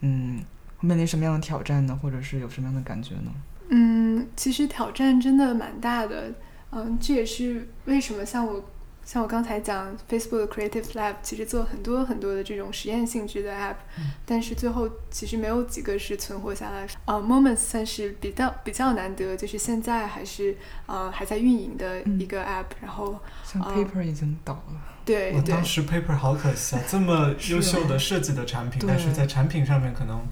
[0.00, 0.40] 嗯
[0.80, 1.98] 面临什么样的挑战呢？
[2.02, 3.30] 或者是有什么样的感觉呢？
[3.68, 6.32] 嗯，其实挑战真的蛮大的。
[6.72, 8.64] 嗯，这也是为什么像我
[9.04, 16.86] 像我刚才讲，Facebook Creative Lab 其实做很多很多的这种实验性质的 App，、嗯但是最后其实没有几个是存活下来。
[17.06, 20.56] 呃，Moments 算是比较比较难得，就是现在还是
[20.86, 30.24] 呃还在运营的一个 App，、然后像哦 Paper 已经倒了，对对我当时 Paper 好可惜啊，这么 优秀的设计的产品，但是在产品上面可能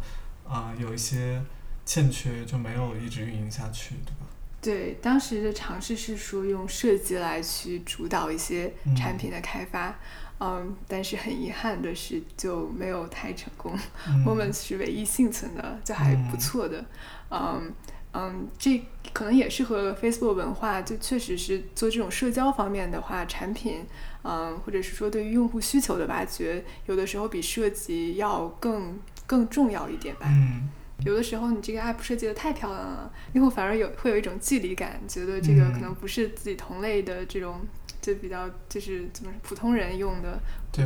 [0.47, 1.43] 啊、有一些
[1.85, 4.27] 欠缺，就没有一直运营下去，对吧？
[4.61, 9.97] 对，当时的尝试是说用设计来去主导一些嗯产品的开发，
[10.41, 13.79] 嗯但是很遗憾的是就没有太成功。
[14.09, 16.85] 嗯 Moments 是唯一幸存的，就还不错的。
[17.31, 17.73] 嗯
[18.13, 23.85] 嗯，这可能也是和 Facebook 文化，就确实是做这种社交方面的话，产品，
[24.25, 30.23] 嗯，或者是说对于用户需求的挖掘，有的时候比设计要更更重要一点吧。
[30.27, 30.71] 嗯
[31.05, 37.61] 有的时候你这个 app 设计的太漂亮了，用户反而有会有一种距离感，觉得这个嗯可能不是自己同类的这种，
[38.01, 40.41] 就比较就是怎么普通人用的，
[40.73, 40.85] 对，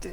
[0.00, 0.12] 对。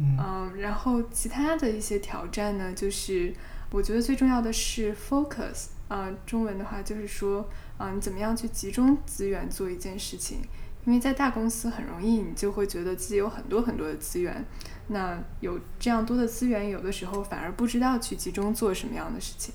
[0.00, 3.34] 嗯嗯，然后其他的一些挑战呢，就是
[3.72, 10.38] 我觉得最重要的是 focus，啊、中文的话就是说，啊、你怎么样去集中资源做一件事情？
[10.84, 14.44] 因为在大公司很容易，你就会觉得自己有很多很多的资源，
[14.88, 19.54] 那有这样多的资源，有的时候反而不知道去集中做什么样的事情。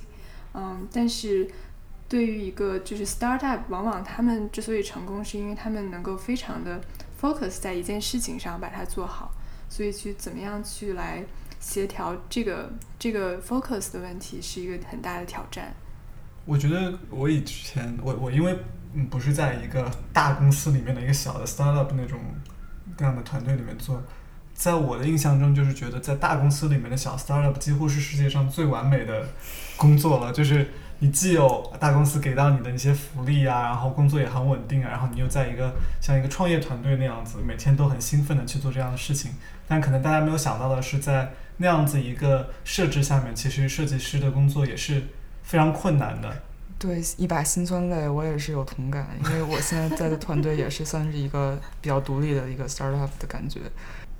[0.54, 1.50] 嗯，但是
[2.08, 6.80] 对于一个就是 startup，往往他们之所以成功，是因为他们能够非常的
[7.19, 9.34] focus 在一件事情上，把它做好。
[9.69, 11.26] 所以去怎么样去来
[11.60, 15.74] 协调这个这个 focus 的问题，是一个很大的挑战。
[16.46, 18.56] 我觉得我以前我我因为
[18.93, 22.19] 嗯不是在一个大公司里面的一个小的 startup 那种
[23.00, 24.00] 那样的团队里面做，
[24.54, 29.28] 在我的印象中就是觉得在大公司里面的小 startup 几乎是世界上最完美的
[29.76, 39.32] 工作了，就是你既有大公司给到你的一些福利啊，然后工作也很稳定啊，然后你又在一个像一个创业团队那样子，每天都很兴奋的去做这样的事情，
[39.68, 45.04] 但可能大家没有想到的是，在那样子一个设置下面，其实设计师的工作也是
[45.42, 46.32] 非常困难的。
[46.80, 53.62] 对，一把辛酸泪，我也是有同感，因为我现在在的团队也是算是一个比较独立的一个 startup 的感觉。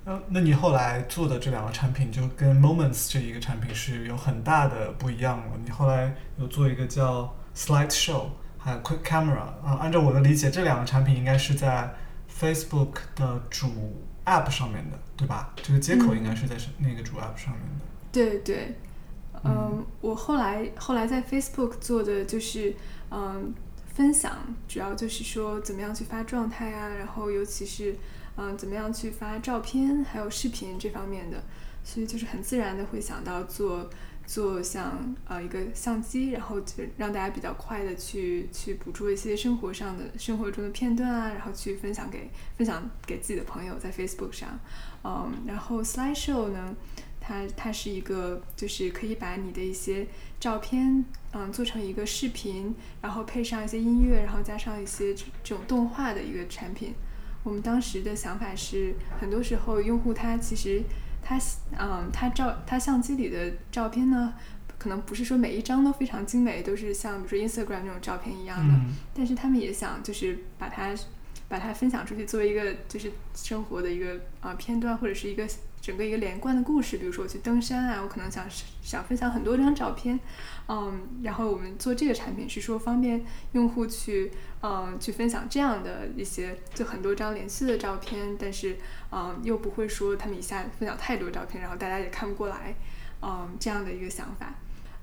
[0.04, 5.44] 那那你后来做的这两个产品，就跟 Moments 这一个产品是有很大的不一样了。
[5.64, 8.26] 你后来有做一个叫 Slide Show，
[8.58, 11.94] 还有 Quick Camera 啊、按照我的理解，这两个产品应该是在
[12.30, 15.52] Facebook 的主 App 上面的，对吧？
[15.62, 17.84] 这个接口嗯应该是在那个主 App 上面的。
[18.12, 18.74] 对对，
[19.42, 22.76] 嗯嗯，我后来后来在 Facebook 做的就是
[23.10, 23.54] 嗯
[23.86, 24.36] 分享，
[24.68, 27.96] 主要就是说怎么样去发状态啊，然后尤其是
[28.36, 31.42] 嗯怎么样去发照片还有视频这方面的，
[31.82, 33.90] 所以就是很自然的会想到做。
[34.26, 44.58] 做像呃一个相机，然后就让大家比较快的去去捕捉一些生活上的生活中的片段啊，然后去分享给分享给自己的朋友在 Facebook 上，
[45.04, 46.74] 嗯，然后 Slideshow 呢，
[47.20, 50.06] 它它是一个就是可以把你的一些
[50.40, 56.94] 照片，嗯，做成一个视频，然后配上一些音乐，然后加上一些这这种动画的一个产品。
[57.44, 60.82] 我们当时的想法是，很多时候用户他其实
[61.22, 61.38] 他
[61.78, 64.34] 嗯他照他相机里的照片呢，
[64.78, 68.96] 可能不是说每一张都非常精美，都是像比如说 Instagram 那种照片一样的，嗯。
[69.14, 70.94] 但是他们也想就是把它
[71.46, 75.46] 把它分享出去，作为一个就是生活的一个啊、呃片段，或者是一个
[75.84, 76.96] 整个一个连贯的故事。
[76.96, 78.46] 比如说我去登山啊，我可能想
[78.80, 80.18] 想分享很多张照片，
[80.66, 88.78] 嗯，然后我们做这个产品是说方便用户去嗯去分享这样的一些就很多张连续的照片，但是
[89.12, 92.74] 嗯又不会说他们一下分享太多照片，然后大家也看不过来，
[93.20, 94.54] 嗯这样的一个想法。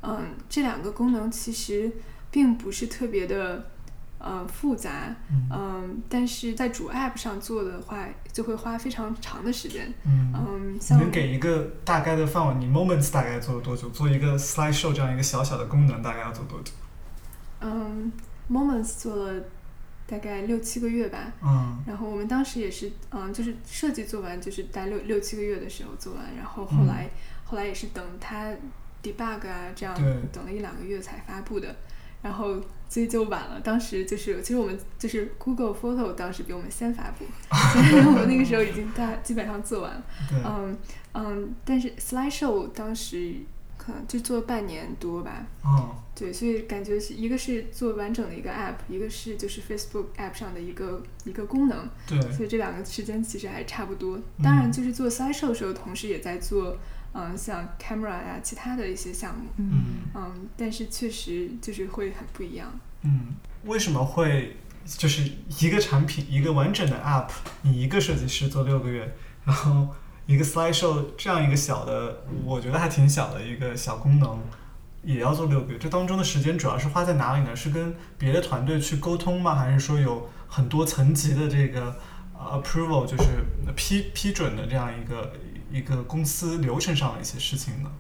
[0.02, 1.92] 嗯，这两个功能其实
[2.32, 3.70] 并不是特别的。
[4.24, 9.92] 呃，复杂，嗯嗯，但是在主 App 上做的话，就会花非常长的时间。
[10.06, 12.66] 嗯像能给一个大概的范围？
[12.66, 13.90] 你 Moments 大概做了多久？
[13.90, 16.72] 做一个 Slide Show 这样一个小小的功能，大概要做多久？
[17.62, 18.12] 嗯
[18.50, 19.44] ，Moments 做了
[20.06, 21.34] 大概六七个月吧。
[21.44, 27.10] 嗯然后我们当时也是，嗯，就是设计做完，就是待六六七个月的时候做完，然后后来、
[27.44, 28.52] 后来也是等它
[29.02, 31.76] debug 啊，这样对等了一两个月才发布的。
[32.22, 40.04] 然后所以就晚了，当时就是其实我们就是 Google Photo 当时比我们先发布， 所以我们那个时候已经大基本上做完了。
[40.30, 40.78] 对，嗯
[41.14, 43.36] 嗯，但是 Slideshow 当时
[43.78, 54.20] 可能就做半年多吧，哦，对，所以感觉是一个是做完整的一个 app，一个是就是 Facebook app 上的一个一个功能，对，所以这两个时间其实还差不多。
[54.44, 56.78] 当然，嗯就是做 Slideshow 的时候，同时也在做嗯
[57.36, 59.72] 像 camera 呀、其他的一些项目，嗯
[60.16, 62.72] 嗯，但是确实就是会很不一样。
[63.02, 63.36] 嗯，
[63.66, 67.30] 为什么会就是一个产品一个完整的 App，
[67.64, 69.90] 你一个设计师做六个月，然后
[70.26, 74.40] 一个 Slideshow 这样一个小的，我觉得还挺小的一个小功能，
[75.04, 75.78] 也要做六个月。
[75.78, 77.56] 这当中的时间主要是花在哪里呢？
[77.56, 79.56] 是跟别的团队去沟通吗？
[79.56, 81.96] 还是说有很多层级的这个
[82.34, 83.44] 呃 approval，就是
[83.76, 85.34] 批批准的这样一个
[85.72, 87.92] 一个公司流程上的一些事情呢？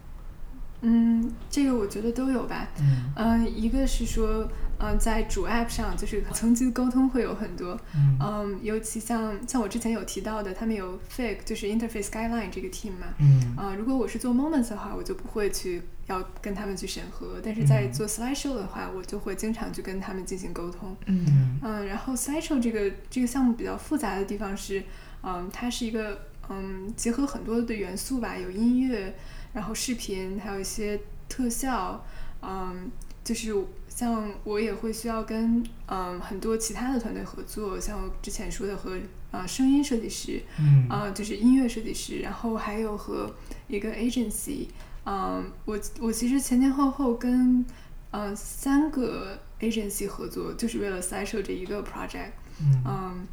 [0.83, 2.67] 嗯，这个我觉得都有吧。
[2.79, 4.49] 嗯嗯，一个是说，
[4.79, 7.79] 嗯，在主 App 上，就是层级的沟通会有很多。
[7.95, 13.13] 嗯嗯，尤其像像我之前有提到的，他们有 fake 就是 Interface Guideline 这个 team 嘛。
[13.19, 20.97] 嗯啊、如果我是做 Moments 的话，我就不会去要跟他们去审核，但是在嗯做 Slideshow 的话，我就会经常去跟他们进行沟通。
[21.05, 24.83] 嗯嗯嗯，然后 Slideshow 这个这个项目比较复杂的地方是，
[25.21, 26.19] 嗯，它是一个
[26.51, 29.15] 嗯结合很多的元素吧，有音乐，
[29.53, 30.99] 然后视频，还有一些
[31.29, 32.03] 特效，
[32.41, 32.91] 嗯，
[33.23, 33.55] 就是
[33.87, 38.97] 像我也会需要跟嗯很多其他的团队合作，像我之前说的和
[39.31, 40.87] 啊、声音设计师，嗯。
[40.89, 43.33] 啊、就是音乐设计师，然后还有和
[43.69, 44.67] 一个 agency，
[45.05, 47.65] 嗯，我我其实前前后后跟
[48.11, 52.83] 呃三个 agency 合作，就是为了 Slideshow 这一个 project，嗯。
[52.85, 53.27] 嗯，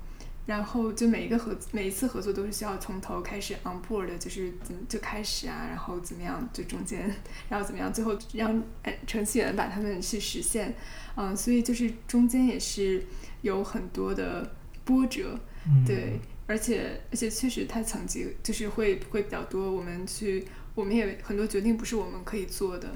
[0.49, 7.15] 然后就每一个合每一次合作都是需要从头开始 on board，的就是怎么就开始啊，然后怎么样就中间，
[7.51, 10.75] 然后怎么样最后让呃程序员把他们去实现，
[11.17, 13.05] 嗯，所以就是中间也是
[13.43, 14.55] 有很多的
[14.87, 22.89] 波折，嗯对，而且而且确实它层级就是会会比较多，我们去我们也很多决定不是我们可以做的。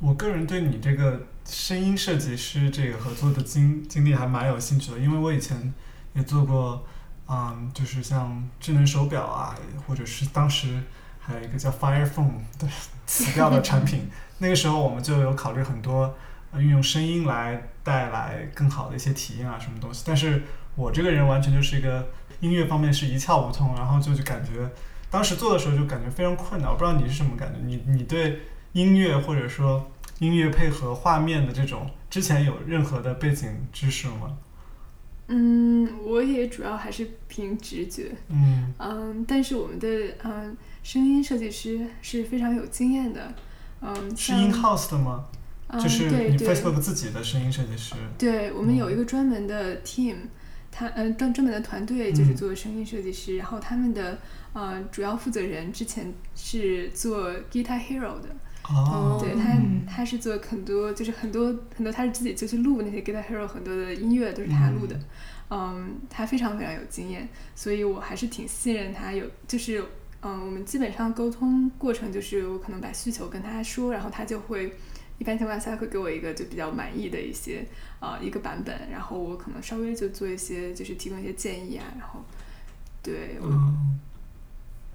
[0.00, 5.72] 我个人对你这个声音设计师这个合作的经经历还蛮有兴趣的，因为我以前
[6.14, 6.86] 也做过，
[7.28, 9.56] 嗯，就是像智能手表啊，
[9.86, 10.78] 或者是当时
[11.20, 12.68] 还有一个叫 Fire Phone 的
[13.06, 16.14] 死掉的产品， 那个时候我们就有考虑很多
[16.52, 20.04] 呃运用声音来带来更好的一些体验啊，什么东西。
[20.06, 20.42] 但是
[20.74, 22.08] 我这个人完全就是一个
[22.40, 24.68] 音乐方面是一窍不通，然后就就感觉
[25.10, 26.70] 当时做的时候就感觉非常困难。
[26.70, 28.40] 我不知道你是什么感觉，你你对
[28.72, 34.36] 音乐或者说音乐配合画面的这种之前有任何的背景知识吗？
[35.28, 39.88] 嗯，我也主要还是凭直觉，嗯嗯，但是我们的
[40.22, 43.34] 嗯声音设计师是非常有经验的，
[43.80, 45.24] 嗯，像是 in house 的吗？
[45.68, 47.94] 嗯就是你对对 Facebook 自己的声音设计师。
[48.18, 50.16] 对，我们有一嗯个专门的 team，
[50.70, 54.18] 他嗯专专门的团队就是嗯做声音设计师，然后他们的
[54.52, 58.28] 呃主要负责人之前是做 Guitar Hero 的，
[58.68, 59.84] 哦，对他嗯。
[59.86, 64.98] 他是做很多就是很多很多他是自己就去录那些 Guitar Hero 很多的音乐都是他录的，
[65.50, 69.84] 嗯，他非常非常有经验，所以我还是挺信任他，有就是
[70.22, 74.72] 嗯我们基本上沟通过程就是我可能把需求跟他说，然后他就会。
[75.16, 77.64] 一般情况下会给我一个就比较满意的一些
[78.00, 82.20] 啊、一个版本，然后我可能稍微就做一些就是提供一些建议啊，然后
[83.00, 84.00] 对我嗯，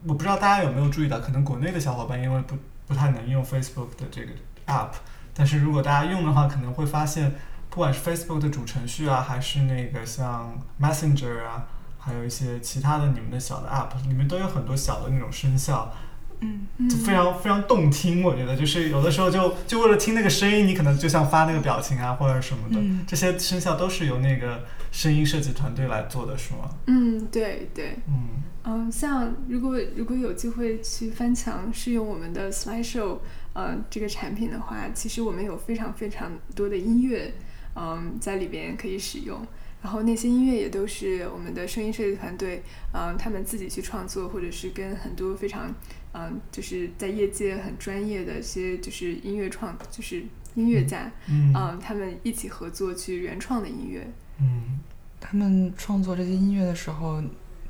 [0.06, 2.58] 我不知道大家有没有注意到，可能国内的小伙伴因为不
[2.90, 4.32] 不太能用 Facebook 的这个
[4.66, 4.90] app，
[5.32, 7.32] 但是如果大家用的话，可能会发现，
[7.70, 11.68] 不管是 Facebook 的主程序啊，还是那个像 Messenger 啊，
[12.00, 15.94] 还有一些其他的你们的小的 app，里面都有很多小的那种声效，
[16.40, 18.24] 嗯就非常非常动听。
[18.24, 18.56] 我觉得。
[18.56, 23.06] 就是有的时候就就为了听那个声音，你可能就像发那个表情啊或者什么的，嗯。
[23.06, 26.70] 这些声效都是由那个声音设计团队来做的，是吗？
[26.88, 28.00] 嗯对对。
[28.08, 33.18] 嗯嗯，像如果如果有机会去翻墙试用我们的 Slideshow，
[33.54, 37.34] 呃，这个产品的话，其实我们有非常非常多的音乐，
[37.76, 39.44] 嗯，在里边可以使用。
[39.82, 42.62] 然后那些音乐也都是我们的声音设计团队，
[42.94, 45.74] 嗯，他们自己去创作，或者是跟很多非常，
[46.14, 54.06] 嗯，就是在业界很专业的一些就是音乐创，就是音乐家，嗯嗯，他们一起合作去原创的音乐。
[54.40, 54.80] 嗯
[55.22, 57.22] 他们创作这些音乐的时候，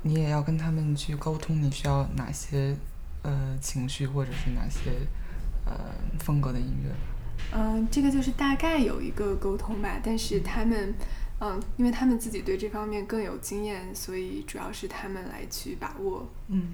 [0.02, 2.76] 你也要跟他们去沟通，你需要哪些
[3.24, 4.92] 呃情绪或者是哪些
[5.66, 5.74] 呃
[6.20, 6.92] 风格的音乐？
[7.52, 10.94] 嗯，这个就是大概有一个沟通吧，但是他们，
[11.40, 16.30] 嗯，因为他们自己对这方面更有经验，所以主要是他们来去把握。
[16.48, 16.74] 嗯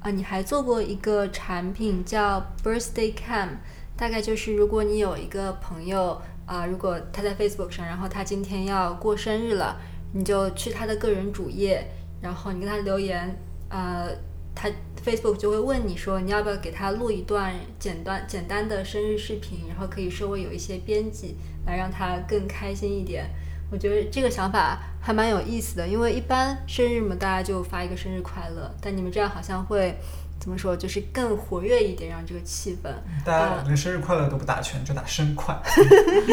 [0.00, 3.48] 啊，你还做过一个产品叫 Birthday Cam，
[3.96, 9.80] 大概就是如果你有一个朋友啊、如果他在 Facebook 上，然后他今天要过生日了，
[10.12, 11.86] 你就去他的个人主页，
[12.22, 13.36] 然后你跟他留言，
[13.68, 14.08] 呃，
[14.54, 14.70] 他
[15.04, 23.28] Facebook 就会问你说你要不要给他录一段简单简单的生日视频，然后可以稍微有一些编辑来让他更开心一点。
[23.70, 29.98] 我觉得这个想法还蛮有意思的，因为一般生日嘛，大家就发一个生日快乐，但你们这样好像会
[30.38, 32.90] 怎么说，就是更活跃一点，让这个气氛。
[33.24, 35.58] 大家连生日快乐都不打全，就打生快。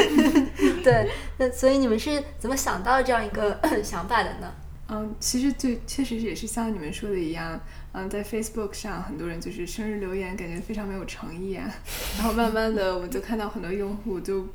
[0.83, 4.53] 对，那所以你们是怎么想到这样一个 想法的呢？
[4.91, 7.59] 嗯，其实就确实也是像你们说的一样，
[7.91, 11.71] 嗯，在 Facebook 上很多人就是生日留言，感觉非常没有诚意啊。
[12.17, 14.47] 然后慢慢的，我们就看到很多用户就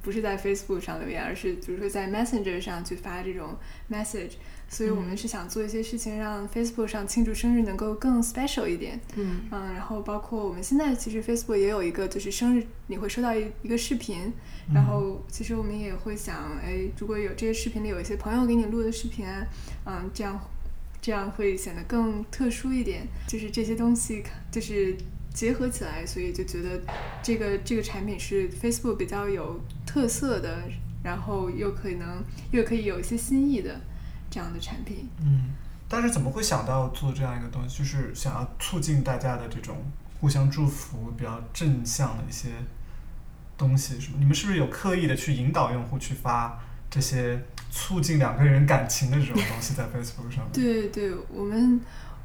[0.00, 3.56] 不是在 Facebook 上留言，而是比如说在 Messenger 上去发这种
[3.90, 4.32] message。
[4.72, 8.98] 所以我们是想做一些事情，让 Facebook 上庆祝生日能够更 special 一点。
[9.16, 14.32] 嗯嗯，然后包括我们现在其实 Facebook 也有一个，就是生日你会收到一一个视频，
[14.72, 19.46] 然后其实我们也会想，哎，如果有这些视频里有一些朋友给你录的视频啊，
[19.84, 20.40] 嗯，这样
[21.02, 23.06] 这样会显得更特殊一点。
[23.28, 24.96] 就是这些东西就是
[25.34, 26.80] 结合起来，所以就觉得
[27.22, 30.62] 这个这个产品是 Facebook 比较有特色的，
[31.04, 33.78] 然后又可能又可以有一些新意的。
[34.32, 35.50] 这样的产品，嗯，
[35.86, 37.80] 但是怎么会想到做这样一个东西？
[37.80, 39.76] 就是想要促进大家的这种
[40.18, 42.48] 互相祝福、比较正向的一些
[43.58, 44.16] 东西，是吗？
[44.18, 46.58] 你们是不是有刻意的去引导用户去发
[46.88, 47.38] 这些
[47.70, 50.52] 促进两个人感情的这种东西在 Facebook 上面？
[50.54, 51.78] 对对，我们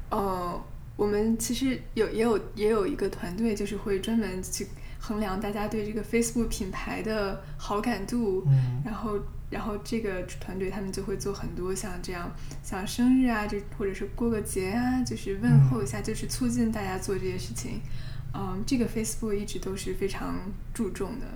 [0.08, 0.58] 呃，
[0.96, 4.66] 我们其实有也有也有一个团队，就是会专门去
[4.98, 9.18] 衡量大家对这个 Facebook 品牌的好感度，嗯，然后。
[9.50, 12.30] 然后这个团队他们就会做很多像这样，
[12.62, 17.80] 像生日啊，就或者是过个节啊，就是问候一下，就是促进大家做这些事情。
[18.34, 20.34] 嗯，这个 Facebook 一直都是非常
[20.74, 21.26] 注重的。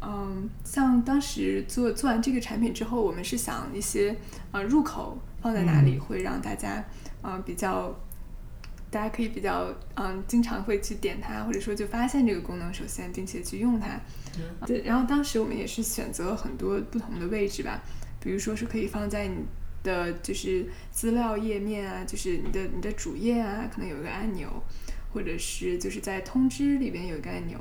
[0.00, 4.16] 嗯，像当时做做完这个产品之后，我们是想一些
[4.52, 6.84] 呃入口放在哪里会让大家
[7.22, 7.94] 嗯比较。
[8.94, 14.00] 大家可以比较嗯，经常会去点它，或者说就发现这个功能，首先并且去用它。
[14.64, 17.82] 对，然后当时我们也是选择了很多不同的位置吧，
[18.20, 19.38] 比如说是可以放在你
[19.82, 24.48] 的就是资料页面啊，就是你的你的主页啊，可能有一个按钮，
[25.12, 27.58] 或者是就是在通知里边有一个按钮。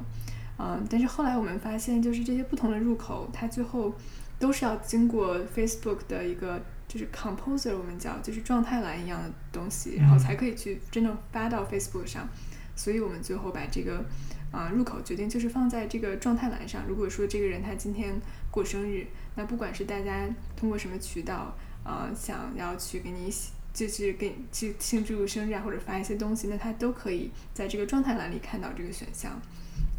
[0.59, 3.91] 嗯，但是后来我们发现，就是这些不同的入口，它最后
[4.37, 6.61] 都是要经过 Facebook 的一个。
[6.93, 12.29] 就是 composer，我们叫就是状态栏一样的东西，然后才可以去真正发到 Facebook 上。
[12.75, 14.05] 所以我们最后把这个
[14.51, 16.83] 啊入口决定就是放在这个状态栏上。
[16.87, 18.13] 如果说这个人他今天
[18.51, 23.33] 过生日，那不管是大家通过什么渠道啊想要去给你
[23.73, 29.41] 就是给去庆祝生日啊，或者发一些东西，那他都可以在这个状态栏里看到这个选项。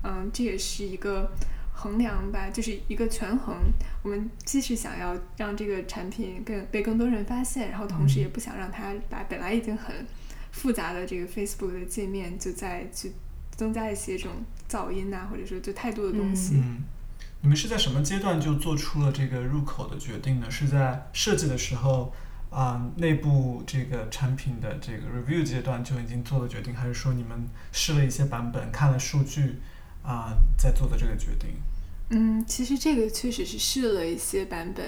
[0.05, 1.29] 嗯，这也是一个。
[1.77, 3.57] 衡量吧，就是一个权衡。
[4.03, 10.07] 我们既是想要让这个产品更被更多人发现，然后同时也不想让它把本来已经很
[10.53, 13.13] 复杂的这个 Facebook 的界面，就再去
[13.51, 14.33] 增加一些这种
[14.69, 16.55] 噪音呐，或者说就太多的东西。
[16.55, 16.85] 嗯，
[17.43, 20.51] 你们是在什么阶段就做出了这个入口的决定呢？
[20.51, 22.15] 是在设计的时候
[22.51, 29.57] 啊，内部这个产品的这个 review 阶段就已经做了决定，还是说你们试了一些版本，看了数据？
[30.05, 31.51] 啊，在做的这个决定。
[32.11, 34.85] 嗯，其实这个确实是试了一些版本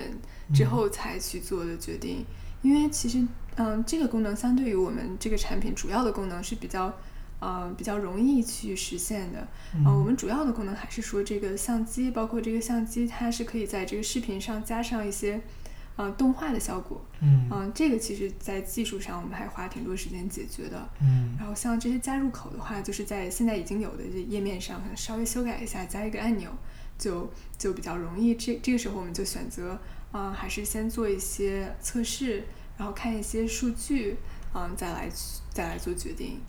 [0.55, 2.25] 之后才去做的决定，
[2.63, 6.93] 因为其实，嗯，这个功能相对于我们这个产品主要的功能是比较，
[7.41, 9.49] 呃，比较容易去实现的。
[9.75, 15.41] 嗯，我们主要的功能还是说这个相机，包括这个相机，它是可以在这个视频上加上一些。
[15.99, 26.51] 嗯，动画的效果，嗯，这个其实，在技术上我们还花挺多时间解决的，嗯，然后像这些加入口的话，就是在现在已经有的这页面上，可能稍微修改一下，加一个按钮，
[26.99, 28.35] 就就比较容易。
[28.35, 29.79] 这这个时候，我们就选择，
[30.13, 32.45] 嗯，还是先做一些测试，
[32.77, 34.19] 然后看一些数据，
[34.55, 35.09] 嗯，再来
[35.51, 36.41] 再来做决定。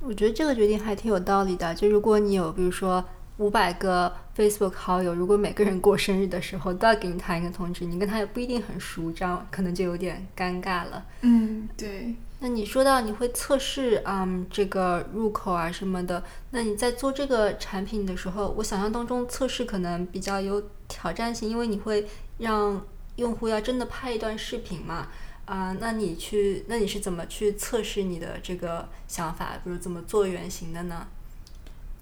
[0.00, 3.02] 我觉得这个决定还挺有道理的，就如果你有，比如说。
[3.38, 11.04] 五百个 Facebook 好友，如果每个人过生日的时候都要给你弹一个通知，你跟他也不一定很熟，这样可能就有点尴尬了。
[11.20, 12.14] 嗯，对。
[12.38, 22.82] 那你说到你会测试，嗯，这个入口啊什么的，那你在做这个产品的时候，我想象当中测试可能比较有挑战性，因为你会让
[23.16, 25.08] 用户要真的拍一段视频嘛，
[25.44, 31.06] 啊，那你去，那你是怎么去测试你的这个想法，比如怎么做原型的呢？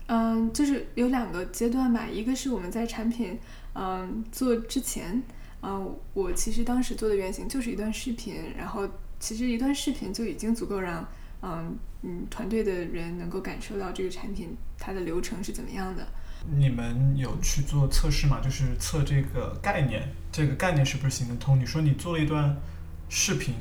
[0.09, 3.39] 嗯，就是有两个阶段吧，一个是我们在产品
[3.75, 5.23] 嗯做之前，
[5.63, 8.89] 嗯，我其实当时做的原型就是一段视频，然后
[9.21, 11.07] 其实一段视频就已经足够让
[11.43, 16.07] 嗯嗯团队的人能够感受到这个产品它的流程是怎么样的。
[16.51, 18.41] 你们有去做测试吗？
[18.43, 21.61] 就是测这个概念，这个概念是不是行得通？
[21.61, 22.57] 你说你做了一段
[23.11, 23.55] 视频，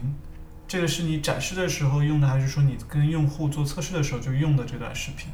[0.66, 5.30] 这个是你展示的时候用的，还是说你跟用户做测试的时候就用的这段视频？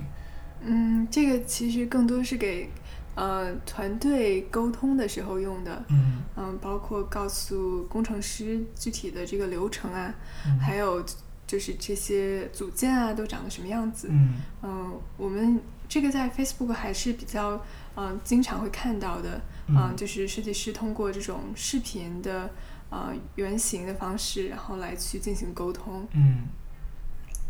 [0.66, 2.70] 嗯，这个其实更多是给
[3.16, 5.86] 呃团队沟通的时候用的。
[5.90, 10.14] 嗯嗯，包括告诉工程师具体的这个流程啊，
[10.60, 11.06] 还有
[11.46, 14.08] 就是这些组件啊都长得什么样子。
[14.10, 17.64] 嗯嗯，我们这个在 Facebook 还是比较
[17.96, 22.50] 嗯经常会看到的，嗯，就是设计师通过这种视频的
[22.90, 26.08] 呃原型的方式，然后来去进行沟通。
[26.14, 26.48] 嗯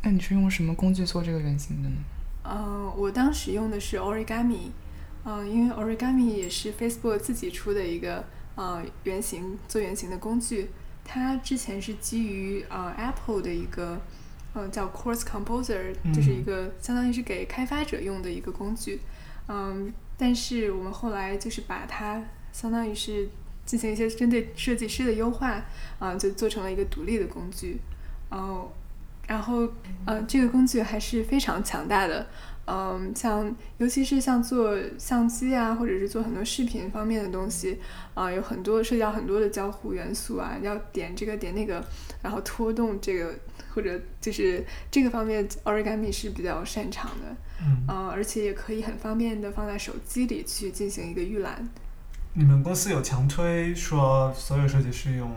[0.03, 1.95] 那你是用什么工具做这个原型的呢？
[2.43, 4.71] 嗯，我当时用的是 Origami，
[5.25, 8.25] 嗯，因为 Origami 也是 Facebook 自己出的一个
[8.55, 10.69] 呃原型做原型的工具。
[11.05, 13.99] 它之前是基于呃 Apple 的一个
[14.53, 19.01] 呃叫 Course Composer，就是一个相当于是给开发者用的一个工具。
[19.47, 22.23] 嗯，但是我们后来就是把它
[22.53, 23.27] 相当于是
[23.65, 25.61] 进行一些针对设计师的优化，
[25.99, 27.79] 啊、就做成了一个独立的工具。
[28.31, 28.65] 嗯，
[29.27, 29.67] 然后
[30.05, 32.27] 呃，这个工具还是非常强大的。
[32.65, 37.77] 嗯，像尤其是像做相机啊，或者是做很多视频方面的东西，
[38.13, 41.85] 啊、有很多涉及到很多的交互元素啊，要点这个点那个，
[42.21, 43.35] 然后拖动这个，
[43.73, 47.35] 或者就是这个方面，Origami 是比较擅长的。
[47.59, 51.67] 嗯，嗯，而且也可以很方便的放在手机里去进行一个预览。
[52.31, 55.29] 你们公司有强推说所有设计师用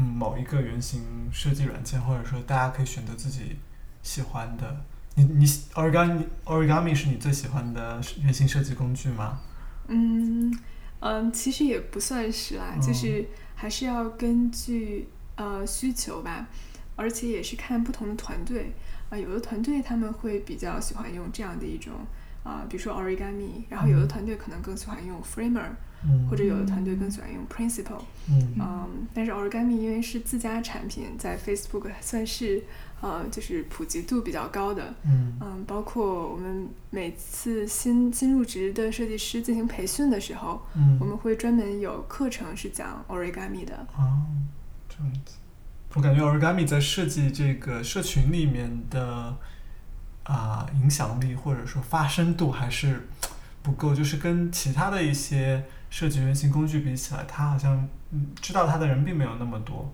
[0.00, 3.56] 嗯某一个原型设计软件，或者说大家可以选择自己
[4.02, 4.84] 喜欢的。
[5.16, 9.40] 你你 Origami Origami 是你最喜欢的原型设计工具吗？
[9.88, 10.56] 嗯
[11.00, 16.46] 嗯，其实也不算是啦，嗯就是还是要根据呃需求吧，
[16.96, 18.72] 而且也是看不同的团队
[19.10, 21.92] 啊、有的团队他们会比较喜欢用这样的一种
[22.44, 25.76] 啊、比如说 Origami，然后有的嗯团队可能更喜欢用 Framer，、嗯
[26.28, 28.02] 或者有的团队更喜欢用 Principle。
[28.28, 32.62] 嗯嗯，但是 Origami 因为是自家产品，在 Facebook 算是
[33.00, 34.94] 呃就是普及度比较高的。
[35.04, 43.86] 嗯嗯，包括我们每次新新入职的设计师进行培训的时候，嗯我们会专门有课程是讲 Origami 的。
[43.96, 44.26] 哦，
[44.88, 45.34] 这样子。
[45.94, 49.36] 我感觉 Origami 在设计这个社群里面的
[50.22, 53.08] 啊、影响力或者说发生度还是
[53.60, 59.92] 不够，就是跟其他的一些设计原型工具比起来，它好像嗯知道它的人并没有那么多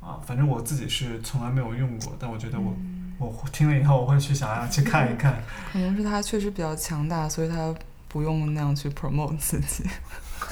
[0.00, 0.18] 啊。
[0.24, 2.74] 反正我自己是从来没有用过，但我觉得我、
[3.18, 5.42] 我听了以后，我会去想要去看一看。
[5.72, 7.74] 可能是它确实比较强大，所以它
[8.08, 9.84] 不用那样去 promote 自己。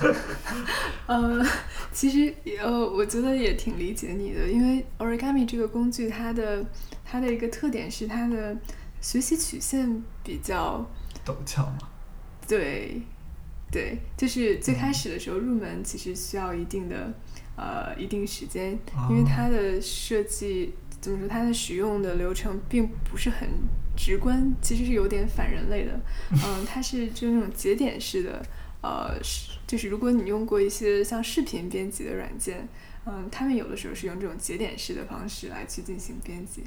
[1.07, 1.45] 呃，
[1.93, 6.65] 其实呃，我觉得也挺理解你的，因为 Origami 这个工具，它的
[7.05, 8.57] 它的一个特点是它的
[9.01, 10.89] 学习曲线比较
[11.27, 11.89] 陡峭嘛，
[12.47, 13.03] 对，
[13.71, 17.13] 对，就是最开始的时候入门其实需要一定的
[17.57, 23.49] 呃一定时间，因为哦它的设计怎么说，它的使用的流程并不是很
[23.97, 26.01] 直观，其实是有点反人类的。
[26.33, 28.43] 嗯，它是就那种节点式的，
[28.83, 32.69] 呃，是就是如果你用过一些像视频编辑的软件。
[33.07, 36.65] 嗯，他们有的时候是用这种节点式的方式来去进行编辑，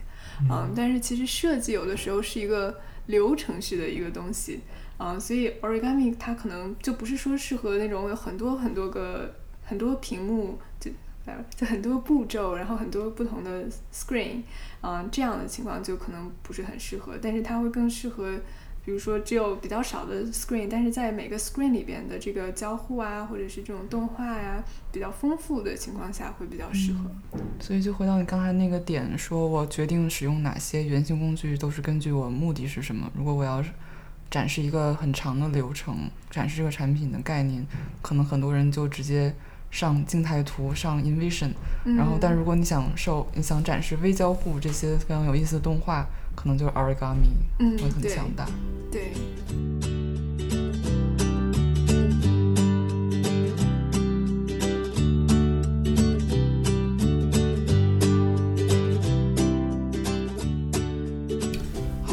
[0.49, 4.62] 嗯，但是其实设计有的时候是一个流程式的一个东西，
[4.97, 9.33] 啊、所以 Origami 它可能就不是说适合那种有很多很多个
[9.63, 10.91] 很多屏幕，就
[11.55, 14.41] 就很多步骤，然后很多不同的 screen，
[14.81, 18.39] 啊、这样的情况就可能不是很适合，但是它会更适合。
[18.85, 27.09] 比如说，只有比较少的 screen，但是在每个 screen 里边的这个交互啊，或者是这种动画呀、比较丰富的情况下，会比较适合。
[27.61, 33.09] 所以就回到你刚才那个点，说我决定使用哪些原型工具，都是根据我目的是什么。
[33.15, 33.71] 如果我要是
[34.34, 37.63] 展示一个很长的流程，展示这个产品的概念，
[38.01, 39.31] 可能很多人就直接
[39.69, 41.51] 上静态图，上 InVision。
[41.86, 47.29] 嗯、然后，但如果你想受你想展示微交互这些非常有意思的动画，可能就是 Origami
[47.59, 48.47] 嗯会很强大。
[48.91, 49.13] 对，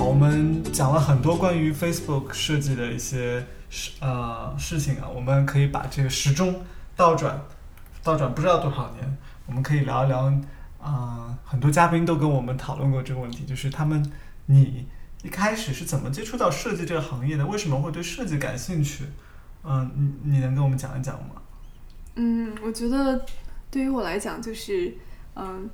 [0.01, 6.63] 我们讲了很多关于 Facebook 设计的一些事呃事情啊，我们可以把这个时钟
[6.97, 7.39] 倒转，
[8.03, 10.33] 倒转不知道多少年，我们可以聊一聊，
[10.81, 14.03] 啊，很多嘉宾都跟我们讨论过这个问题，就是他们
[14.47, 14.87] 你
[15.23, 17.45] 一开始是怎么接触到设计这个行业的？
[17.47, 19.05] 为什么会对设计感兴趣？
[19.65, 19.91] 嗯、
[20.25, 21.35] 你你能跟我们讲一讲吗？
[22.15, 23.25] 嗯，我觉得
[23.71, 24.95] 对于我来讲，就是
[25.37, 25.69] 嗯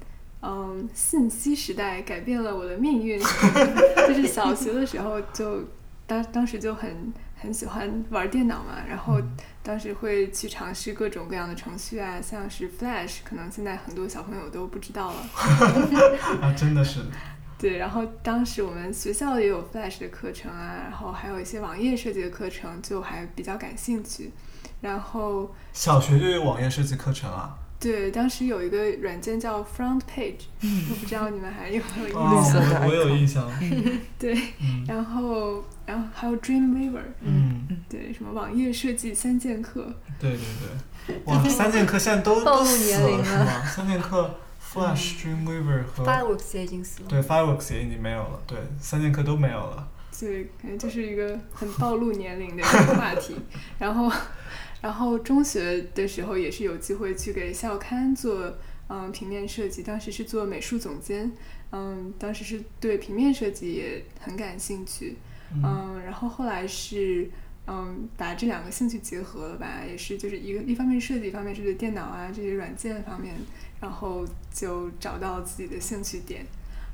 [0.47, 3.19] 嗯，信息时代改变了我的命运。
[4.07, 5.65] 就是小学的时候就
[6.07, 9.21] 当当时就很很喜欢玩电脑嘛，然后
[9.65, 15.17] 当时会去尝试各种各样的程序啊，像是 Flash，可能现在很多小朋友都不知道了。
[16.41, 17.01] 啊，真的是，
[17.59, 24.31] 对，然后当时我们学校也有 Flash 的课程啊，然后还有一些网页设计的课程，就还比较感兴趣。
[24.81, 27.59] 然后小学就有网页设计课程啊。
[27.87, 30.41] 对，当时有一个软件叫 Front Page，
[30.91, 32.55] 我不知道你们还有没有印象？
[32.69, 33.49] 的我我有印象。
[34.19, 41.17] 对，嗯然后然后还有 Dreamweaver，嗯，对，什么网页设计三剑客，对对对。
[41.27, 43.65] 哇，三剑客现在都暴露都死年龄了了是吗？
[43.65, 44.35] 三剑客、
[44.75, 47.09] Flash、Dreamweaver 和 Fireworks 也已经死了。
[47.09, 49.89] 对 Fireworks 也已经没有了，对，三剑客都没有了。
[50.19, 53.37] 对，感觉就是一个很暴露年龄的一个话题。
[53.79, 54.11] 然后，
[54.87, 58.57] 然后中学的时候也是有机会去给校刊做
[58.89, 61.33] 嗯平面设计，当时是做美术总监，
[61.73, 65.17] 嗯，当时是对平面设计也很感兴趣，
[65.53, 67.29] 嗯，然后后来是。
[67.69, 73.35] 嗯，把这两个兴趣结合了吧，也是就是一个一方面设计，一方面是对电脑啊这些软件方面，
[73.81, 74.25] 然后
[74.55, 76.47] 就找到自己的兴趣点。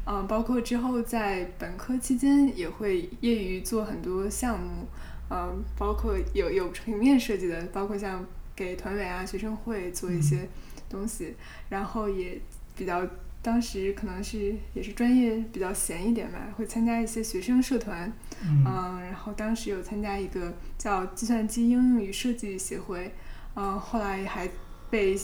[0.07, 4.87] 嗯，包括之后在本科期间也会业余做很多项目，
[5.35, 8.23] 嗯，包括有有平面设计的，包括像
[8.55, 10.47] 给团委啊、学生会做一些
[10.91, 11.35] 东西，
[11.71, 12.39] 然后也
[12.77, 13.09] 比较
[13.41, 18.13] 当时可能是也是专业比较闲一点吧，会参加一些学生社团，
[18.45, 18.63] 嗯。
[18.67, 23.11] 嗯，然后当时有参加一个叫计算机应用与设计协会，
[23.57, 24.49] 嗯，后来还
[24.91, 25.19] 被，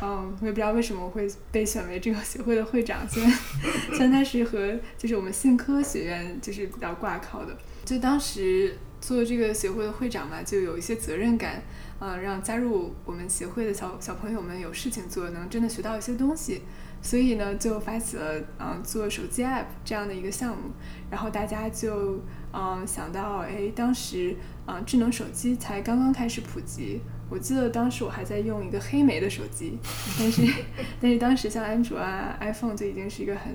[0.00, 3.30] 嗯，我也不知道为什么我会被选为这个协会的会长，虽然
[3.92, 11.62] 虽然它是和就是我们信科学院就是比较挂靠的，就当时做这个协会的会长嘛，就有一些责任感，
[12.00, 16.62] 嗯，让加入我们协会的小小朋友们有事情做，能真的学到一些东西。
[17.02, 20.70] 所以呢，就发起了嗯做手机 app 这样的一个项目，
[21.10, 22.18] 然后大家就
[22.50, 24.34] 嗯想到，哎，当时
[24.66, 29.78] 嗯智能手机才刚刚开始普及，我记得当时我还在用一个黑莓的手机，
[30.18, 30.42] 但是
[30.98, 33.54] 但是当时像安卓啊、iPhone 就已经是一个很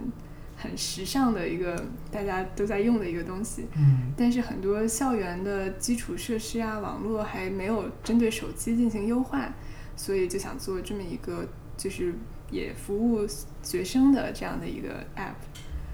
[0.61, 1.81] 很时尚的一个
[2.11, 9.53] 大家都在用的一个东西，嗯但是很多校园的基础设施啊、网络还没有针对手机进行优化，
[9.95, 11.47] 所以就想做这么一个
[11.77, 12.13] 就是
[12.51, 13.25] 也服务
[13.63, 15.39] 学生的这样的一个 app。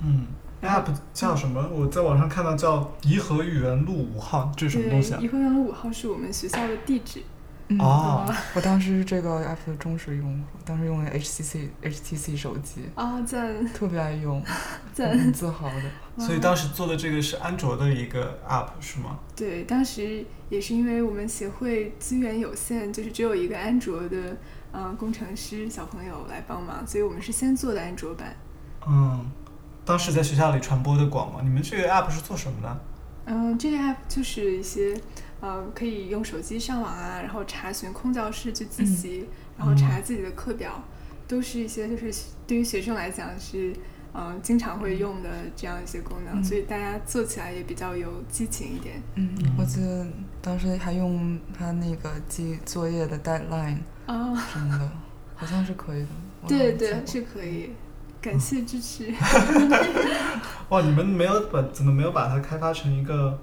[0.01, 0.25] 嗯
[0.63, 1.69] ，App 叫什么？
[1.69, 5.27] 我在网上看到叫颐和园路五号，这是什么东西啊，颐？
[5.27, 7.21] 和园路五号是我们学校的地址。
[7.67, 14.39] 嗯哦，我当时是这个 app 的忠实用户，当时用的 HTC HTC 手机，啊，赞特别爱用，
[14.93, 15.17] 赞！
[15.17, 16.23] 很自豪的。
[16.23, 19.17] 所以当时做的这个是安卓的一个 App 是吗？
[19.35, 24.37] 对，当时也是因为我们协会资源有限，就是只有一个安卓的
[24.71, 28.35] 呃工程师小朋友来帮忙，所以我们是先做的安卓版。
[28.87, 29.25] 嗯，
[29.83, 31.39] 当时在学校里传播的广吗？
[31.43, 32.79] 你们这个 App 是做什么的？
[33.27, 34.95] 嗯，这个 app 就是一些，
[35.45, 40.83] 呃，可以用手机上网啊，然后查询空教室去自习，然后查自己的课表，
[41.27, 42.11] 都是一些就是
[42.47, 43.71] 对于学生来讲是，
[44.15, 48.99] 嗯、经常会用的这样一些功能，嗯所以大家做起来也比较有激情一点。
[49.13, 50.07] 嗯，我记得
[50.41, 53.77] 当时还用它那个记作业的 deadline
[54.07, 54.89] 啊、什么的，
[55.35, 56.07] 好像是可以的。
[56.47, 57.69] 对对是可以，
[58.19, 59.13] 感谢支持。
[60.69, 63.39] 哇，你们没有把怎么没有把它开发成一个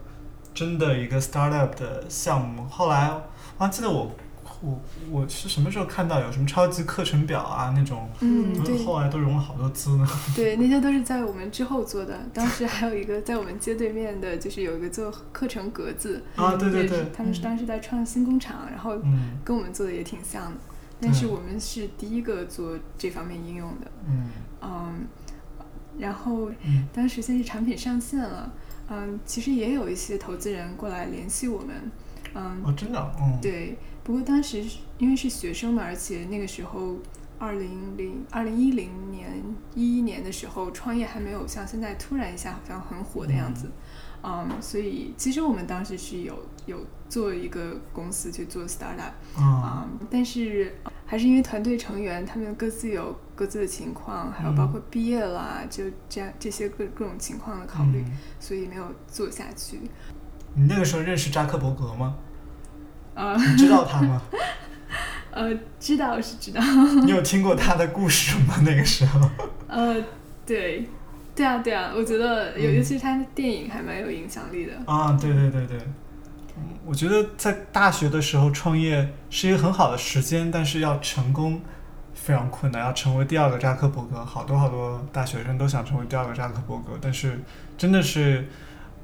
[0.55, 2.65] 真的一个 startup 的项目？
[2.69, 3.11] 后来
[3.59, 4.11] 我还记得我
[4.61, 4.81] 我
[5.11, 10.09] 我是什么时候看到有什么超级课程表啊那种，嗯，后来都融了好多资呢。
[10.37, 12.17] 对，那些都是在我们之后做的。
[12.33, 19.39] 当时还有一个在我们街对面的，就是有一个做课程格子，啊，对对对，他们是当时在创新工厂，然后嗯。
[19.45, 20.59] 跟我们做的也挺像的，
[21.01, 24.31] 但是我们是第一个做这方面应用的，嗯。
[24.63, 25.07] 嗯，
[25.99, 26.87] 然后嗯。
[26.93, 28.53] 当时先是产品上线了，
[28.93, 31.91] 嗯，其实也有一些投资人过来联系我们，
[32.35, 36.99] 嗯，哦，真的啊，嗯，对，不过当时是因为是学生嘛，而且那个时候。
[37.39, 39.43] 二零零二零一零年
[39.75, 43.73] 一一年的时候，创业还没有像现在突然一下好像很火的样子，嗯
[44.61, 59.81] 所以其实我们当时是有有做一个公司去做 startup，啊，嗯，但是还是因为团队成员他们各自有各自的情况，还有包括毕业啦，就这样这些各各种情况的考虑，嗯所以没有做下去。
[60.55, 62.17] 你那个时候认识扎克伯格吗？
[63.15, 64.23] 呃你知道他吗？
[65.33, 65.51] 呃，
[65.81, 66.61] 知道是知道，
[67.05, 68.55] 你有听过他的故事吗？
[68.65, 69.29] 那个时候，
[69.67, 69.97] 呃，
[70.45, 70.87] 对，
[71.35, 72.77] 对啊对啊，我觉得尤嗯。
[72.77, 74.73] 尤其是他的电影还蛮有影响力的。
[74.87, 75.79] 啊，对对对对，
[76.57, 81.61] 嗯我觉得在大学的时候创业是一个很好的时间，但是要成功
[82.13, 87.41] 非常困难，要成为第二个扎克伯格，好多好多大学生都想成为第二个扎克伯格，但是
[87.79, 88.47] 真的是，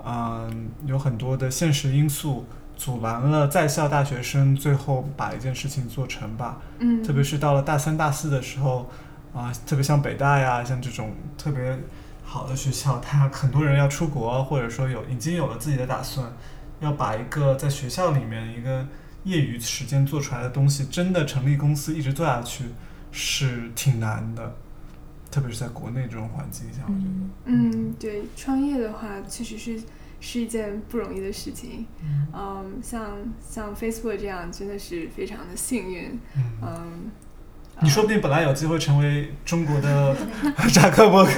[0.05, 2.45] 嗯、有很多的现实因素
[2.77, 6.59] 阻拦了在校大学生最后把一件事情做成吧。
[6.79, 8.91] 嗯，特别是到了大三、大四的时候，
[9.33, 11.79] 啊、特别像北大呀，像这种特别
[12.31, 16.31] 好的学校，他很多人要出国，或者说有已经有了自己的打算，
[16.81, 18.87] 要把一个在学校里面一个
[19.25, 22.65] 业余时间做出来的东西，真的成立公司一直做下去，
[23.11, 24.55] 是挺难的，
[25.31, 27.11] 特别是在国内这种环境下，我觉得。
[27.47, 29.81] 嗯，对，创业的话确实是
[30.21, 31.87] 是一件不容易的事情。
[32.03, 36.21] 嗯嗯，像像 Facebook 这样真的是非常的幸运。
[36.37, 37.11] 嗯，嗯，
[37.81, 40.15] 你说不定本来有机会成为中国的
[40.75, 41.31] 扎克伯格，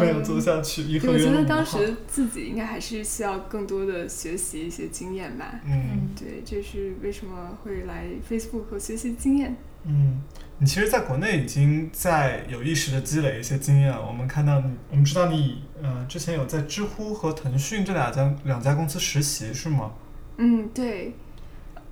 [0.00, 5.60] 没有做下去，我觉得当时自己应该还是需要更多的学习一些经验吧。
[5.64, 9.56] 嗯对，这是为什么会来 Facebook 和学习经验。
[9.84, 10.20] 嗯，
[10.58, 14.04] 你其实在国内已经在有意识的积累一些经验了。
[14.04, 19.92] 我们看到你，我们知道你呃之前有在知乎和腾讯这两家两家公司实习是吗？
[20.38, 21.14] 嗯，对。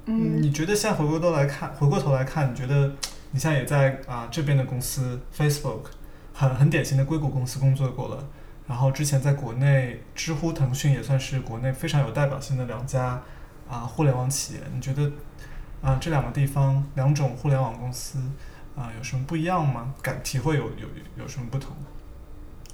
[0.07, 2.93] 嗯，你觉得现在回过头来看，回过头来看，你觉得
[3.31, 5.85] 你现在也在啊、这边的公司 Facebook，
[6.37, 8.29] 很很典型的硅谷公司工作过了，
[8.67, 13.23] 然后之前在国内知乎、腾讯也算是国内非常有代表性的两家
[13.71, 14.61] 啊、互联网企业。
[14.75, 15.13] 你觉得
[15.81, 18.19] 啊、这两个地方两种互联网公司
[18.75, 19.95] 啊、有什么不一样吗？
[20.03, 21.77] 感体会有有有什么不同？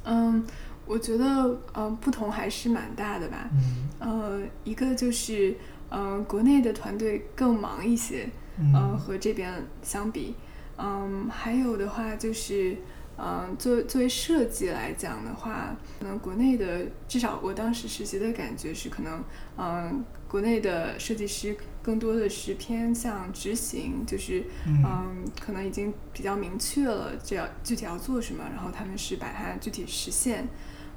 [0.05, 0.43] 嗯，
[0.87, 3.51] 我觉得呃不同还是蛮大的吧。
[3.53, 5.55] 嗯呃，一个就是
[5.91, 9.53] 呃国内的团队更忙一些，嗯呃和这边
[9.83, 10.35] 相比，
[10.79, 12.79] 嗯，还有的话就是。
[13.23, 19.23] 嗯，作作为设计来讲的话，可能国内的至少我当时实习的感觉是，可能
[19.59, 24.83] 嗯，国内的设计师更多的是偏向执行，就是嗯。
[24.83, 30.49] 嗯，可能已经比较明确了这要具体要做什么，然后他们是把它具体实现，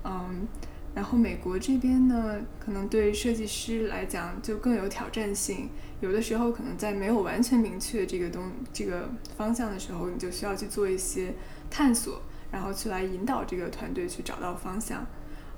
[0.04, 0.48] 嗯，
[0.96, 5.70] 然后美国这边呢，可能对设计师来讲就更有挑战性，
[6.02, 11.34] 有的时候可能在没有完全明确这个东这个方向的时候，你就需要去做一些
[11.74, 12.22] 探索，
[12.52, 15.04] 然后去来引导这个团队去找到方向，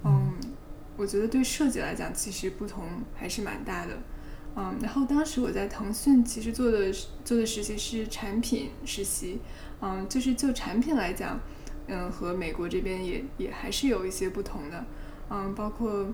[0.06, 0.34] 嗯，
[0.96, 3.92] 我觉得对设计来讲，其实不同还是蛮大的。
[4.56, 6.90] 嗯，然后当时我在腾讯其实做的
[7.26, 9.40] 做的实习是产品实习，
[9.82, 11.38] 嗯，就是就产品来讲，
[11.88, 14.86] 嗯，和美国这边也也还是有一些不同的，
[15.30, 16.08] 嗯，包括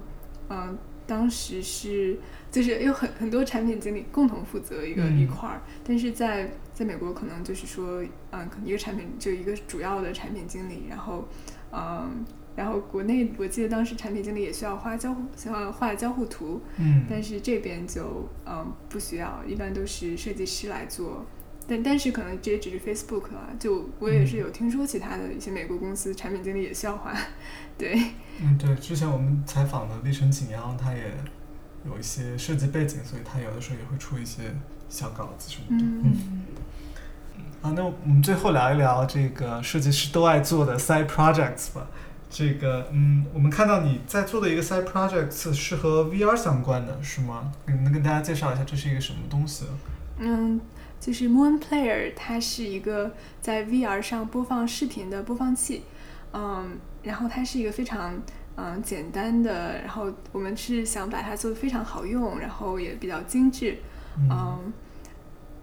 [0.49, 0.75] 嗯，
[1.05, 2.17] 当时是
[2.49, 5.19] 就是有很很多产品经理共同负责一个、嗯。
[5.19, 11.28] 一块儿，但是在在美国可能就是说，嗯，可能一个产品就一个主要的产品经理，然后
[11.72, 12.26] 嗯。
[12.53, 21.26] 然后国内我记得当时产品经理也需要画交互，需要画交互图，嗯但是这边就嗯不需要，一般都是设计师来做。
[21.65, 27.15] 但但是可能这也只是 Facebook 啊，就我也是有听说其他的一些美国公司产品经理也需要画，
[27.78, 27.97] 对，
[28.41, 31.09] 嗯，对，之前我们采访的立成景阳，他也
[31.86, 34.53] 有一些设计背景，所以他有的时候也会出一些
[34.89, 35.86] 小稿子什么的。
[35.86, 36.43] 嗯
[37.62, 41.88] 啊，那我们最后聊一聊这个设计师都爱做的 side projects 吧。
[42.28, 47.51] 这个，嗯，我们看到你在做的一个 side projects 是和 VR 相关的，是吗？
[47.68, 49.66] 能能跟大家介绍一下这是一个什么东西？
[50.18, 50.59] 嗯，
[50.99, 55.84] 就是 Moon Player，它是一个在 VR 上播放视频的播放器，
[56.34, 58.14] 嗯，然后它是一个非常
[58.55, 63.78] 嗯简单的，然后我们是想把它做的非常好用，然后也比较精致，
[64.18, 64.72] 嗯，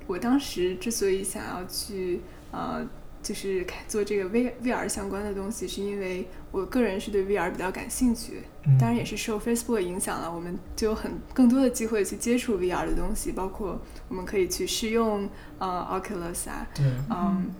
[0.08, 2.84] 我当时之所以想要去呃，
[3.22, 15.28] 就是做这个 V VR 相关的东西，是因为我个人是对 VR 比较感兴趣，嗯当然也是受 Facebook 影响了，我们就有很更多的机会去接触 VR 的东西，包括我们可以去试用
[15.58, 17.50] 呃 Oculus 啊，对，嗯，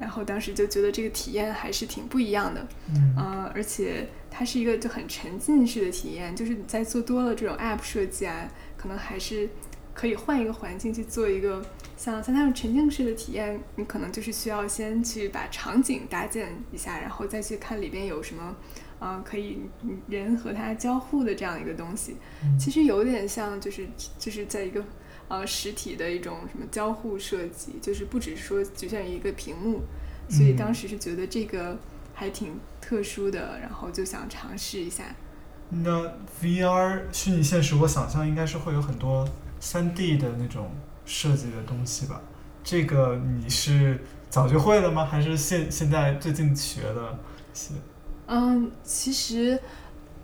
[0.00, 9.48] 然后当时就觉得这个体验还是挺不一样的，嗯呃，而且它是一个就很沉浸式的体验，就是你在做多了这种 App 设计啊，可能还是
[9.94, 11.64] 可以换一个环境去做一个
[12.02, 18.56] 像像那种沉浸式的体验，你可能就是需要先去把场景搭建一下，然后再去看里边有什么。
[18.98, 19.58] 呃，可以
[20.06, 23.84] 人和它交互的这样一个东西，嗯其实有点像，就是
[24.16, 24.80] 就是在一个
[25.26, 29.80] 呃实体的一种什么交互设计，就是不只是说局限于一个屏幕，
[30.28, 31.76] 所以嗯当时是觉得这个
[32.14, 35.02] 还挺特殊的，然后就想尝试一下。
[35.70, 36.04] 那
[36.40, 39.28] VR 虚拟现实，我想象应该是会有很多
[39.60, 40.70] 3D 的那种
[41.04, 42.20] 设计的东西吧？
[42.64, 43.98] 这个你是
[44.30, 45.04] 早就会了吗？
[45.04, 47.18] 还是现现在最近学的？
[47.52, 47.72] 是
[48.26, 49.58] 嗯，其实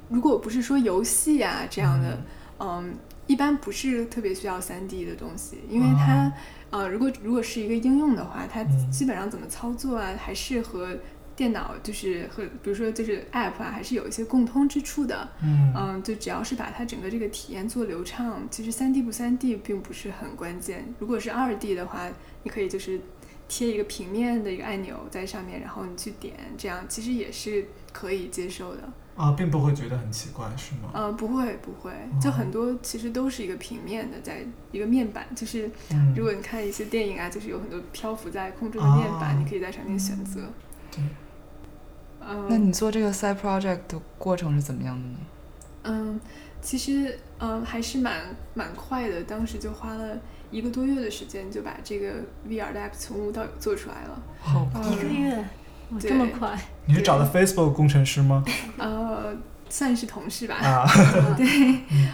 [0.08, 2.22] 如果不是说游戏啊这样的，
[2.58, 6.32] 嗯一般不是特别需要3 D 的东西，因为它、
[6.70, 10.96] 呃，如果如果是一个应用的话，它嗯基本上怎么操作啊，还是和
[11.38, 15.28] 电脑就是和比如说就是 App 啊，还是有一些共通之处的。
[15.40, 20.92] 嗯嗯，就只要是把它整个这个体验做流畅，其实三 D 不三 D 并不是很关键。
[20.98, 22.10] 如果是二 D 的话，
[22.42, 23.00] 你可以就是
[23.46, 28.82] 贴一个平面的一个按钮在上面，然后你去点，这样其实也是可以接受的。
[29.14, 30.90] 啊，并不会觉得很奇怪，是吗？
[30.92, 40.42] 呃，不会不会，就很多其实都是一个平面的，在一个面板，就是嗯如果你看一些电影啊，就是有很多漂浮在空中的面板，哦你可以在上面选择。
[40.90, 41.04] 对
[42.28, 45.16] 嗯，那你做这个 side project 的过程是怎么样的呢？
[45.84, 46.20] 嗯，
[46.60, 48.20] 其实嗯还是蛮
[48.54, 50.18] 蛮快的，当时就花了
[50.50, 52.10] 一个多月的时间就把这个
[52.46, 54.22] VR 的 app 从无到有做出来了。
[54.40, 55.36] 好嗯一个月，
[55.90, 56.58] 哇这么快？
[56.86, 58.44] 你是找的 Facebook 工程师吗？
[58.76, 59.34] 呃，
[59.70, 60.56] 算是同事吧。
[60.56, 60.84] 啊，
[61.36, 61.46] 对，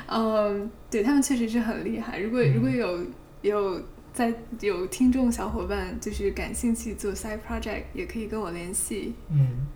[0.09, 2.19] 嗯，对他们确实是很厉害。
[2.19, 3.07] 如果如果嗯有
[3.43, 9.15] 有在有听众小伙伴就是感兴趣做 side project，也可以跟我联系。
[9.31, 9.67] 嗯，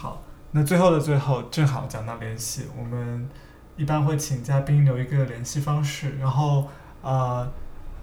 [0.00, 0.22] 好，
[0.52, 3.28] 那最后的最后，正好讲到联系，我们
[3.76, 6.68] 一般会请嘉宾留一个联系方式，然后
[7.02, 7.50] 呃，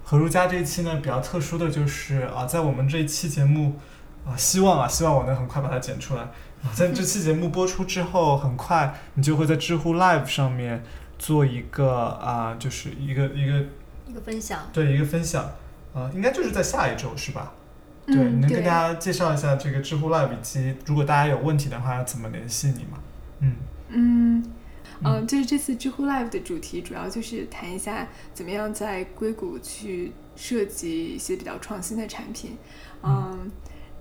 [0.04, 3.78] 何如家这一期呢比较特殊的就是啊、在我们这一期节目
[4.26, 6.20] 啊、希望啊，希望我能很快把它剪出来。
[6.20, 10.84] 啊，在这期节目播出之后，很快你就会在知乎 Live 上面
[11.18, 13.64] 做一个啊、就是一个一个
[14.06, 14.60] 一个分享。
[14.70, 15.50] 对一个分享，
[15.94, 17.54] 呃，应该就是在下一周是吧？
[18.06, 22.98] 对，嗯，你能跟大家介绍一下这个知乎 Live 以及如果大家有问题的话，要怎么联系你吗？
[23.40, 23.52] 嗯。
[23.88, 24.42] 嗯。
[24.42, 24.52] 嗯
[25.04, 32.56] 嗯，就是这次知乎 Live 的主题主要就是谈一下怎么样在硅谷去设计一些比较创新的产品，
[33.02, 33.50] 嗯，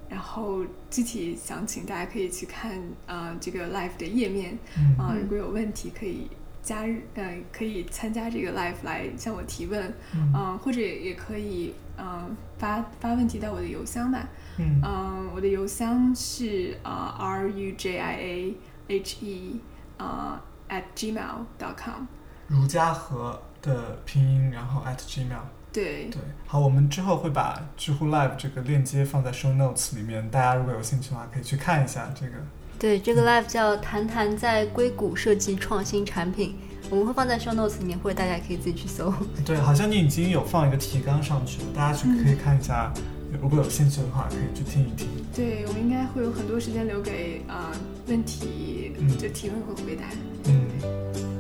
[0.07, 4.95] 然后具体详情大家可以去看呃这个 Live 的页面，嗯。
[4.97, 5.21] 啊、嗯。
[5.23, 6.29] 如果有问题可以
[6.63, 10.31] 加入，呃，可以参加这个 live 来向我提问，嗯。
[10.33, 14.27] 嗯、或者也可以，嗯、发发问题到我的邮箱吧，
[14.57, 14.81] 嗯。
[14.83, 18.55] 嗯、我的邮箱是啊、r u j i a
[18.87, 19.59] h e
[19.97, 22.05] 啊、at gmail dot com，
[22.47, 25.39] 如家和的拼音，然后 at gmail。
[25.71, 32.31] 对，对，好，我们之后会把知乎 Live 这个链接放在 show notes 里面，大家如果有兴趣的话，可以去看一下这个。
[32.79, 36.57] 对，这个 live 叫“谈谈在硅谷设计创新产品”，
[36.89, 39.13] 我们会放在 show notes 里面，或者大家可以自己去搜。
[39.45, 42.93] 对，好像你已经有放一个提纲上去了，大家去可以看一下，
[43.41, 45.07] 如果有兴趣的话，可以去听一听。
[45.35, 47.71] 对我们应该会有很多时间留给啊、
[48.07, 50.03] 问题，嗯就提问和回答。
[50.45, 50.67] 嗯，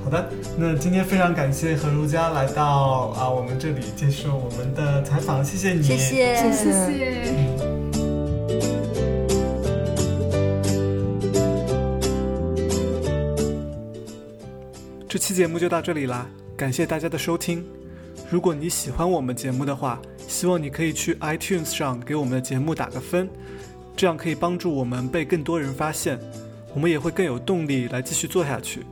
[0.03, 7.35] 好的，那今天非常感谢何如佳来到啊我们这里接受我们的采访，谢谢你，谢谢，谢谢谢。
[8.49, 8.84] 嗯。
[15.07, 16.27] 这期节目就到这里啦，
[16.57, 17.63] 感谢大家的收听。
[18.29, 23.29] 如果你喜欢我们节目的话，希望你可以去 iTunes 上给我们的节目打个分，
[23.95, 26.19] 这样可以帮助我们被更多人发现，
[26.73, 28.83] 我们也会更有动力来继续做下去。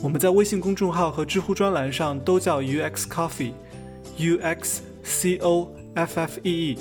[0.00, 6.78] 我们在微信公众号和知乎专栏上都叫 UX Coffee，U X C O F F E E。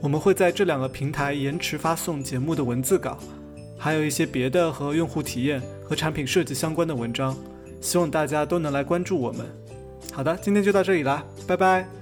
[0.00, 3.18] 我们会在这两个平台延迟发送节目的文字稿，
[3.80, 7.34] 还有一些别的和用户体验和产品设计相关的文章，
[7.80, 9.46] 希望大家都能来关注我们。
[10.12, 11.99] 好的，今天就到这里啦，拜拜。